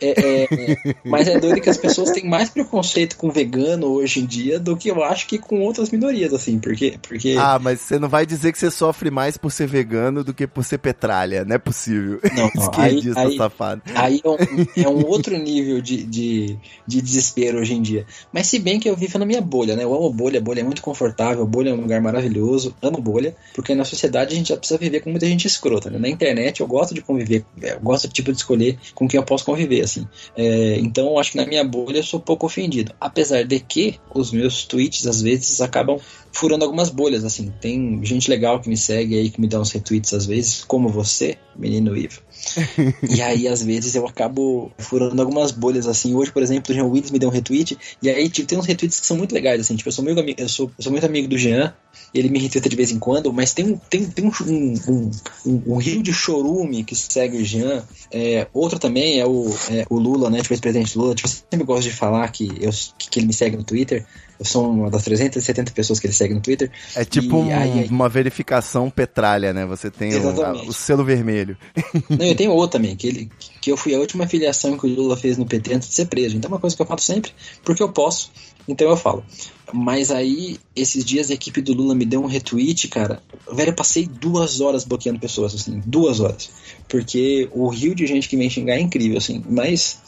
[0.00, 4.26] É, é, mas é doido que as pessoas têm mais preconceito com vegano hoje em
[4.26, 6.98] dia do que eu acho que com outras minorias, assim, porque.
[7.06, 7.36] porque...
[7.38, 10.46] Ah, mas você não vai dizer que você sofre mais por ser vegano do que
[10.46, 12.20] por ser petralha, não é possível.
[12.36, 12.62] Não, não.
[12.62, 13.82] Esquerdista aí, safado.
[13.94, 18.06] Aí é um, é um outro nível de, de, de, desespero hoje em dia.
[18.32, 19.84] Mas se bem que eu vivo na minha bolha, né?
[19.84, 23.74] Eu amo bolha, bolha é muito confortável, bolha é um lugar maravilhoso, amo bolha, porque
[23.74, 25.98] na sociedade a gente já precisa viver com muita gente escrota, né?
[25.98, 29.44] Na internet eu gosto de conviver, eu gosto tipo de escolher com quem eu posso
[29.44, 30.08] conviver, assim.
[30.36, 32.92] É, então, acho que na minha bolha eu sou pouco ofendido.
[33.00, 35.98] Apesar de que os meus tweets, às vezes, acabam
[36.32, 37.52] furando algumas bolhas, assim.
[37.60, 40.88] Tem gente legal que me segue aí, que me dá uns retweets às vezes, como
[40.88, 42.20] você, menino Ivo.
[43.08, 46.14] e aí, às vezes, eu acabo furando algumas bolhas, assim.
[46.14, 48.66] Hoje, por exemplo, o Jean Willis me deu um retweet, e aí tipo, tem uns
[48.66, 49.76] retweets que são muito legais, assim.
[49.76, 51.74] Tipo, eu sou, amigo, eu sou, eu sou muito amigo do Jean,
[52.12, 55.10] ele me retweeta de vez em quando, mas tem, tem, tem um, um,
[55.46, 57.84] um, um rio de chorume que segue o Jean.
[58.10, 60.42] É, outro também é o, é, o Lula, né?
[60.42, 61.14] Tipo, ex-presidente Lula.
[61.14, 64.04] Tipo, eu sempre gosto de falar que, eu, que ele me segue no Twitter.
[64.42, 66.68] Eu sou uma das 370 pessoas que ele segue no Twitter.
[66.96, 69.64] É tipo um- aí- aí- uma verificação petralha, né?
[69.66, 70.68] Você tem o, Exatamente.
[70.68, 71.56] o selo vermelho.
[72.10, 73.30] Não, eu tenho outro também, que, ele,
[73.60, 76.06] que eu fui a última filiação que o Lula fez no PT antes de ser
[76.06, 76.36] preso.
[76.36, 77.30] Então é uma coisa que eu falo sempre,
[77.62, 78.32] porque eu posso,
[78.66, 79.24] então eu falo.
[79.72, 83.22] Mas aí, esses dias a equipe do Lula me deu um retweet, cara.
[83.52, 86.50] Velho, eu passei duas horas bloqueando pessoas, assim, duas horas.
[86.88, 89.42] Porque o rio de gente que vem xingar é incrível, assim.
[89.48, 89.98] Mas,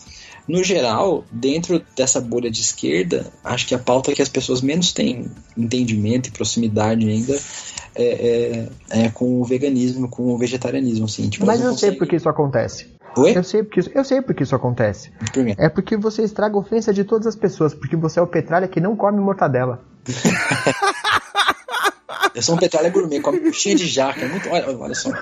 [0.46, 4.92] no geral, dentro dessa bolha de esquerda, acho que a pauta que as pessoas menos
[4.92, 7.38] têm entendimento e proximidade ainda
[7.94, 11.28] é, é, é com o veganismo, com o vegetarianismo, assim.
[11.28, 12.92] Tipo, Mas eu não sei conseguem- porque isso acontece.
[13.16, 13.36] Oi?
[13.36, 15.10] Eu sei porque isso, eu sei porque isso acontece.
[15.32, 15.48] Por?
[15.56, 18.66] É porque você estraga a ofensa de todas as pessoas, porque você é o Petralha
[18.66, 19.80] que não come mortadela.
[22.34, 24.22] Eu sou um petralha gourmet, come coxinha de jaca.
[24.24, 25.08] é Muito, olha, olha só.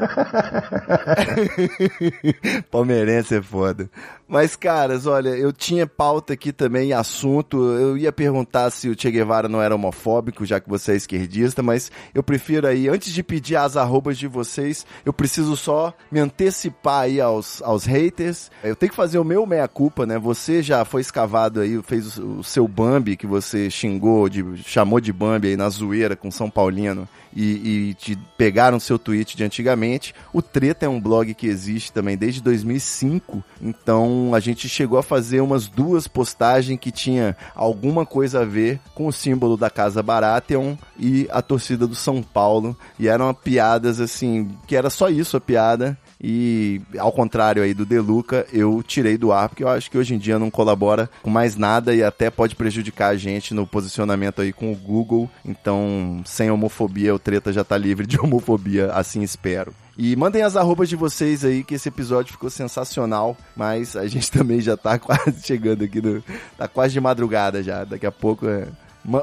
[2.70, 3.90] Palmeirense é foda.
[4.32, 7.58] Mas, caras, olha, eu tinha pauta aqui também, assunto.
[7.58, 11.62] Eu ia perguntar se o Che Guevara não era homofóbico, já que você é esquerdista,
[11.62, 16.18] mas eu prefiro aí, antes de pedir as arrobas de vocês, eu preciso só me
[16.18, 18.50] antecipar aí aos, aos haters.
[18.64, 20.18] Eu tenho que fazer o meu meia-culpa, né?
[20.18, 24.98] Você já foi escavado aí, fez o, o seu Bambi, que você xingou, de, chamou
[24.98, 29.44] de Bambi aí na zoeira com São Paulino e, e te pegaram seu tweet de
[29.44, 30.14] antigamente.
[30.32, 35.02] O Treta é um blog que existe também desde 2005, então a gente chegou a
[35.02, 40.02] fazer umas duas postagens que tinha alguma coisa a ver com o símbolo da Casa
[40.02, 45.36] Baratheon e a torcida do São Paulo, e eram piadas assim, que era só isso
[45.36, 45.98] a piada.
[46.22, 50.14] E ao contrário aí do Deluca, eu tirei do ar, porque eu acho que hoje
[50.14, 54.40] em dia não colabora com mais nada e até pode prejudicar a gente no posicionamento
[54.40, 55.28] aí com o Google.
[55.44, 59.74] Então, sem homofobia, o treta já tá livre de homofobia, assim espero.
[59.96, 64.30] E mandem as arrobas de vocês aí, que esse episódio ficou sensacional, mas a gente
[64.32, 66.22] também já tá quase chegando aqui no.
[66.56, 67.84] tá quase de madrugada já.
[67.84, 68.68] Daqui a pouco é.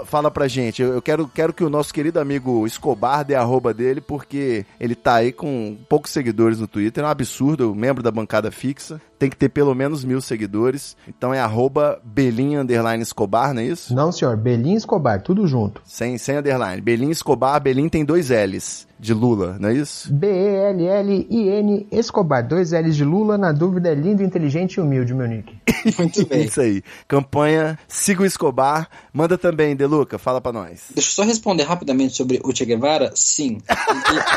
[0.05, 3.41] Fala pra gente, eu eu quero, quero que o nosso querido amigo Escobar dê a
[3.41, 8.03] arroba dele, porque ele tá aí com poucos seguidores no Twitter, é um absurdo, membro
[8.03, 13.03] da bancada fixa, tem que ter pelo menos mil seguidores, então é arroba Belinha Underline
[13.03, 13.93] Escobar, não é isso?
[13.93, 15.81] Não, senhor, Belim Escobar, tudo junto.
[15.85, 20.11] Sem, sem underline, Belinha Escobar, Belim tem dois L's, de Lula, não é isso?
[20.13, 25.57] B-E-L-L-I-N Escobar, dois L's de Lula, na dúvida é lindo, inteligente e humilde, meu nick.
[25.97, 26.45] Muito bem.
[26.45, 30.85] Isso aí, campanha, siga o Escobar, manda também, Deluca, fala pra nós.
[30.93, 33.11] Deixa eu só responder rapidamente sobre o Che Guevara.
[33.15, 33.59] Sim,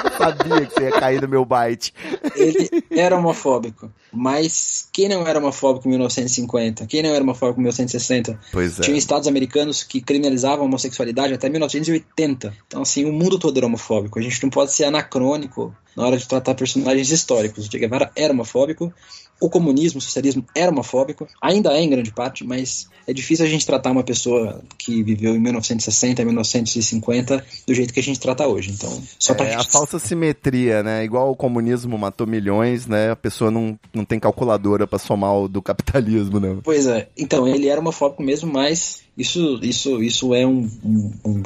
[0.04, 1.92] Eu sabia que você ia cair no meu bite.
[2.34, 3.90] ele era homofóbico.
[4.12, 6.86] Mas quem não era homofóbico em 1950?
[6.86, 8.38] Quem não era homofóbico em 1960?
[8.52, 8.82] Pois é.
[8.82, 12.54] Tinha estados americanos que criminalizavam a homossexualidade até 1980.
[12.66, 14.18] Então, assim, o mundo todo era homofóbico.
[14.18, 17.66] A gente não pode ser anacrônico na hora de tratar personagens históricos.
[17.66, 18.92] O Che Guevara era homofóbico.
[19.40, 23.48] O comunismo, o socialismo era homofóbico, ainda é em grande parte, mas é difícil a
[23.48, 28.46] gente tratar uma pessoa que viveu em 1960, 1950 do jeito que a gente trata
[28.46, 28.70] hoje.
[28.70, 31.04] Então, só pra É a gente falsa simetria, né?
[31.04, 33.10] Igual o comunismo matou milhões, né?
[33.10, 36.60] A pessoa não, não tem calculadora pra somar o do capitalismo, não.
[36.62, 41.42] Pois é, então ele era homofóbico mesmo, mas isso, isso, isso é um, um- um-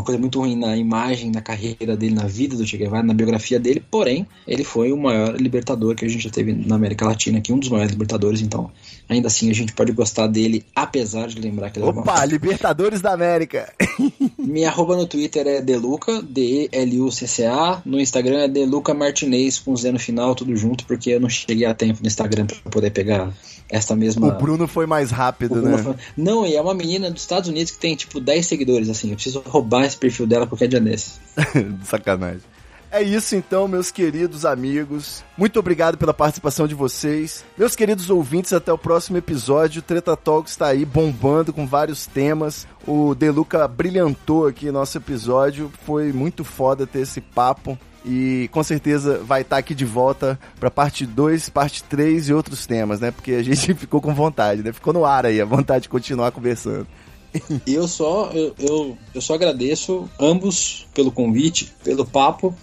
[0.00, 3.14] uma coisa muito ruim na imagem, na carreira dele, na vida do Che Guevara, na
[3.14, 3.82] biografia dele.
[3.90, 7.52] Porém, ele foi o maior libertador que a gente já teve na América Latina, aqui
[7.52, 8.40] um dos maiores libertadores.
[8.40, 8.70] Então,
[9.08, 12.32] ainda assim, a gente pode gostar dele, apesar de lembrar que ele era Opa, homofóbico.
[12.32, 13.72] Libertadores da América!
[14.38, 17.82] Minha arroba no Twitter é Deluca, D-E-L-U-C-C-A.
[17.84, 21.66] No Instagram é Deluca Martinez, com Z no final, tudo junto, porque eu não cheguei
[21.66, 23.32] a tempo no Instagram pra poder pegar
[23.68, 24.26] essa mesma.
[24.26, 25.78] O Bruno foi mais rápido, né?
[25.78, 29.10] falou- Não, e é uma menina dos Estados Unidos que tem tipo 10 seguidores, assim.
[29.10, 31.20] Eu preciso roubar esse perfil dela qualquer dia desses.
[31.84, 32.42] Sacanagem.
[32.92, 35.22] É isso então, meus queridos amigos.
[35.38, 37.44] Muito obrigado pela participação de vocês.
[37.56, 39.80] Meus queridos ouvintes, até o próximo episódio.
[39.80, 42.66] Treta Talks está aí bombando com vários temas.
[42.84, 45.70] O Deluca brilhantou aqui nosso episódio.
[45.86, 47.78] Foi muito foda ter esse papo.
[48.04, 52.66] E com certeza vai estar aqui de volta para parte 2, parte 3 e outros
[52.66, 53.12] temas, né?
[53.12, 54.72] Porque a gente ficou com vontade, né?
[54.72, 56.88] Ficou no ar aí, a vontade de continuar conversando.
[57.66, 62.54] E eu só, eu, eu, eu só agradeço ambos pelo convite, pelo papo.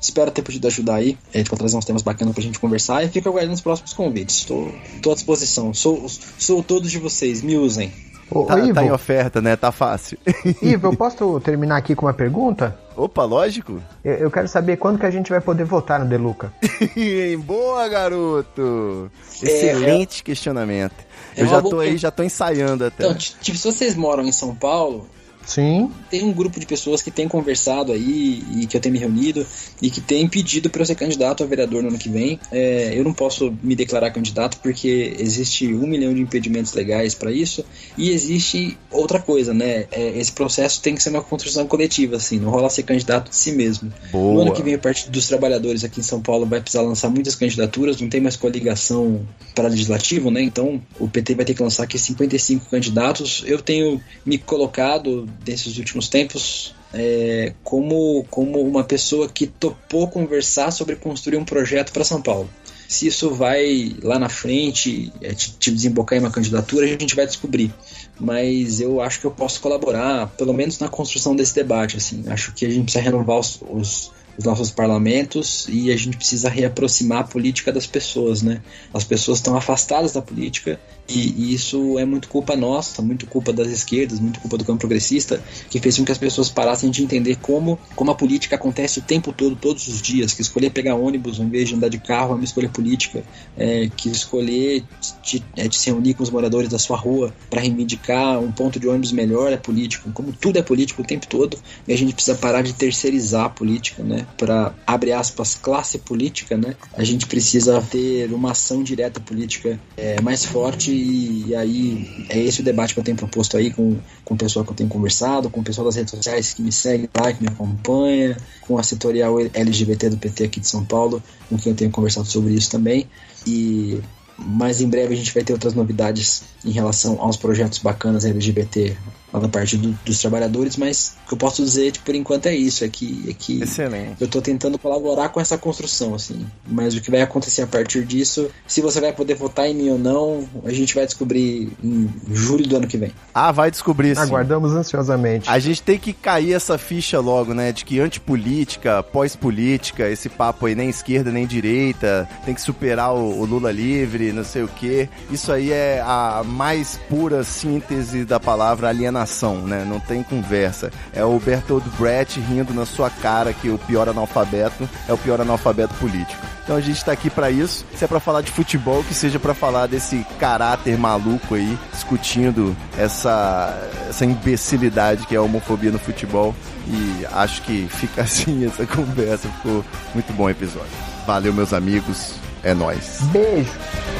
[0.00, 3.08] Espero ter podido ajudar aí, é, pra trazer uns temas bacanas pra gente conversar e
[3.08, 4.36] fico aguardando os próximos convites.
[4.36, 5.72] Estou, estou à disposição.
[5.72, 6.06] Sou,
[6.38, 7.90] sou todos de vocês, me usem.
[8.30, 9.56] Ô, Tá, Ivo, tá em oferta, né?
[9.56, 10.18] Tá fácil.
[10.60, 12.78] Ivo, eu posso terminar aqui com uma pergunta?
[12.96, 13.82] Opa, lógico.
[14.04, 16.52] Eu, eu quero saber quando que a gente vai poder votar no Deluca.
[17.44, 19.10] Boa, garoto!
[19.42, 20.94] Excelente questionamento.
[21.36, 23.04] Eu já tô aí, já tô ensaiando até.
[23.04, 25.08] Então, tipo, se vocês moram em São Paulo,
[25.46, 25.90] Sim.
[26.10, 29.46] Tem um grupo de pessoas que tem conversado aí e que eu tenho me reunido
[29.80, 32.38] e que tem pedido para eu ser candidato a vereador no ano que vem.
[32.50, 37.30] É, eu não posso me declarar candidato porque existe um milhão de impedimentos legais para
[37.30, 37.64] isso
[37.96, 39.86] e existe outra coisa, né?
[39.92, 43.36] É, esse processo tem que ser uma construção coletiva, assim, não rola ser candidato de
[43.36, 43.92] si mesmo.
[44.10, 44.34] Boa.
[44.34, 47.10] No ano que vem, a Partido dos Trabalhadores aqui em São Paulo vai precisar lançar
[47.10, 50.42] muitas candidaturas, não tem mais coligação para legislativo, né?
[50.42, 53.42] Então o PT vai ter que lançar aqui 55 candidatos.
[53.46, 60.70] Eu tenho me colocado nesses últimos tempos é, como, como uma pessoa que topou conversar
[60.70, 62.48] sobre construir um projeto para São Paulo.
[62.88, 67.16] Se isso vai lá na frente é, te, te desembocar em uma candidatura, a gente
[67.16, 67.74] vai descobrir.
[68.20, 71.96] Mas eu acho que eu posso colaborar, pelo menos na construção desse debate.
[71.96, 72.24] Assim.
[72.28, 76.48] Acho que a gente precisa renovar os, os os nossos parlamentos e a gente precisa
[76.48, 78.60] reaproximar a política das pessoas, né?
[78.92, 83.68] As pessoas estão afastadas da política e, isso é muito culpa nossa, muito culpa das
[83.68, 87.36] esquerdas, muito culpa do campo progressista, que fez com que as pessoas parassem de entender
[87.36, 91.38] como, como a política acontece o tempo todo, todos os dias, que escolher pegar ônibus
[91.38, 93.22] ao invés de andar de carro é uma escolha política,
[93.56, 94.82] é, que escolher
[95.22, 98.88] de, é, se reunir com os moradores da sua rua para reivindicar um ponto de
[98.88, 102.36] ônibus melhor é político, como tudo é político o tempo todo, e a gente precisa
[102.36, 104.26] parar de terceirizar a política, né?
[104.38, 106.74] Para, abre aspas, classe política, né?
[106.96, 112.60] A gente precisa ter uma ação direta política é, mais forte e, aí é esse
[112.60, 115.50] o debate que eu tenho proposto aí com, com o pessoal que eu tenho conversado,
[115.50, 118.82] com o pessoal das redes sociais que me segue lá, que me acompanha, com a
[118.82, 122.70] setorial LGBT do PT aqui de São Paulo, com quem eu tenho conversado sobre isso
[122.70, 123.06] também.
[123.46, 124.00] E
[124.38, 128.96] mais em breve a gente vai ter outras novidades em relação aos projetos bacanas LGBT
[129.34, 132.46] lá da parte do, dos trabalhadores, mas o que eu posso dizer tipo, por enquanto
[132.46, 134.14] é isso, é que, é que Excelente.
[134.20, 136.46] eu estou tentando colaborar com essa construção, assim.
[136.64, 139.90] Mas o que vai acontecer a partir disso, se você vai poder votar em mim
[139.90, 143.12] ou não, a gente vai descobrir em julho do ano que vem.
[143.34, 144.22] Ah, vai descobrir sim.
[144.22, 145.50] Aguardamos ansiosamente.
[145.50, 147.72] A gente tem que cair essa ficha logo, né?
[147.72, 153.40] De que antipolítica, pós-política, esse papo aí nem esquerda nem direita, tem que superar o,
[153.40, 155.08] o Lula livre, não sei o quê.
[155.30, 159.34] Isso aí é a mais pura síntese da palavra alienação
[159.66, 159.84] né?
[159.84, 160.90] Não tem conversa.
[161.12, 165.40] É o Bertold Brecht rindo na sua cara que o pior analfabeto é o pior
[165.40, 166.42] analfabeto político.
[166.62, 167.84] Então a gente tá aqui para isso.
[167.94, 172.74] Se é para falar de futebol, que seja para falar desse caráter maluco aí, discutindo
[172.96, 173.78] essa
[174.08, 176.54] essa imbecilidade que é a homofobia no futebol.
[176.86, 179.48] E acho que fica assim essa conversa.
[179.48, 179.84] Ficou
[180.14, 180.88] muito bom episódio.
[181.26, 182.43] Valeu, meus amigos.
[182.64, 183.20] É nós.
[183.30, 183.70] Beijo.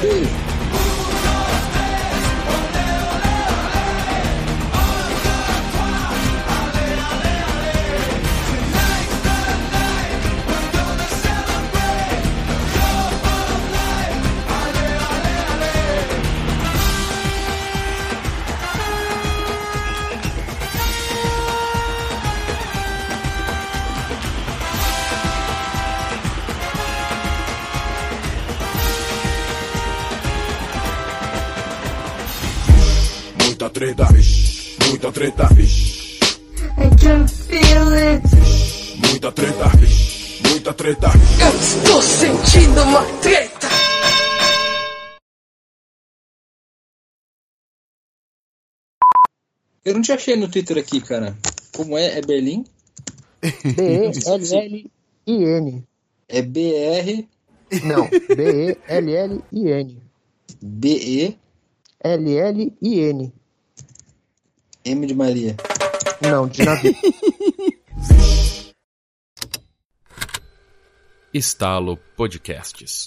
[0.01, 0.84] Beijo.
[49.85, 51.37] Eu não te achei no Twitter aqui, cara.
[51.71, 52.17] Como é?
[52.17, 52.65] É Berlim?
[53.63, 54.89] B-E-L-L-I-N.
[56.27, 57.27] É BR,
[57.83, 60.01] Não, B-E-L-L-I-N.
[60.59, 61.37] BE,
[62.03, 63.33] L-L-I-N.
[64.85, 65.55] M de Maria.
[66.19, 66.95] Não, de navio.
[71.31, 73.05] Estalo Podcasts.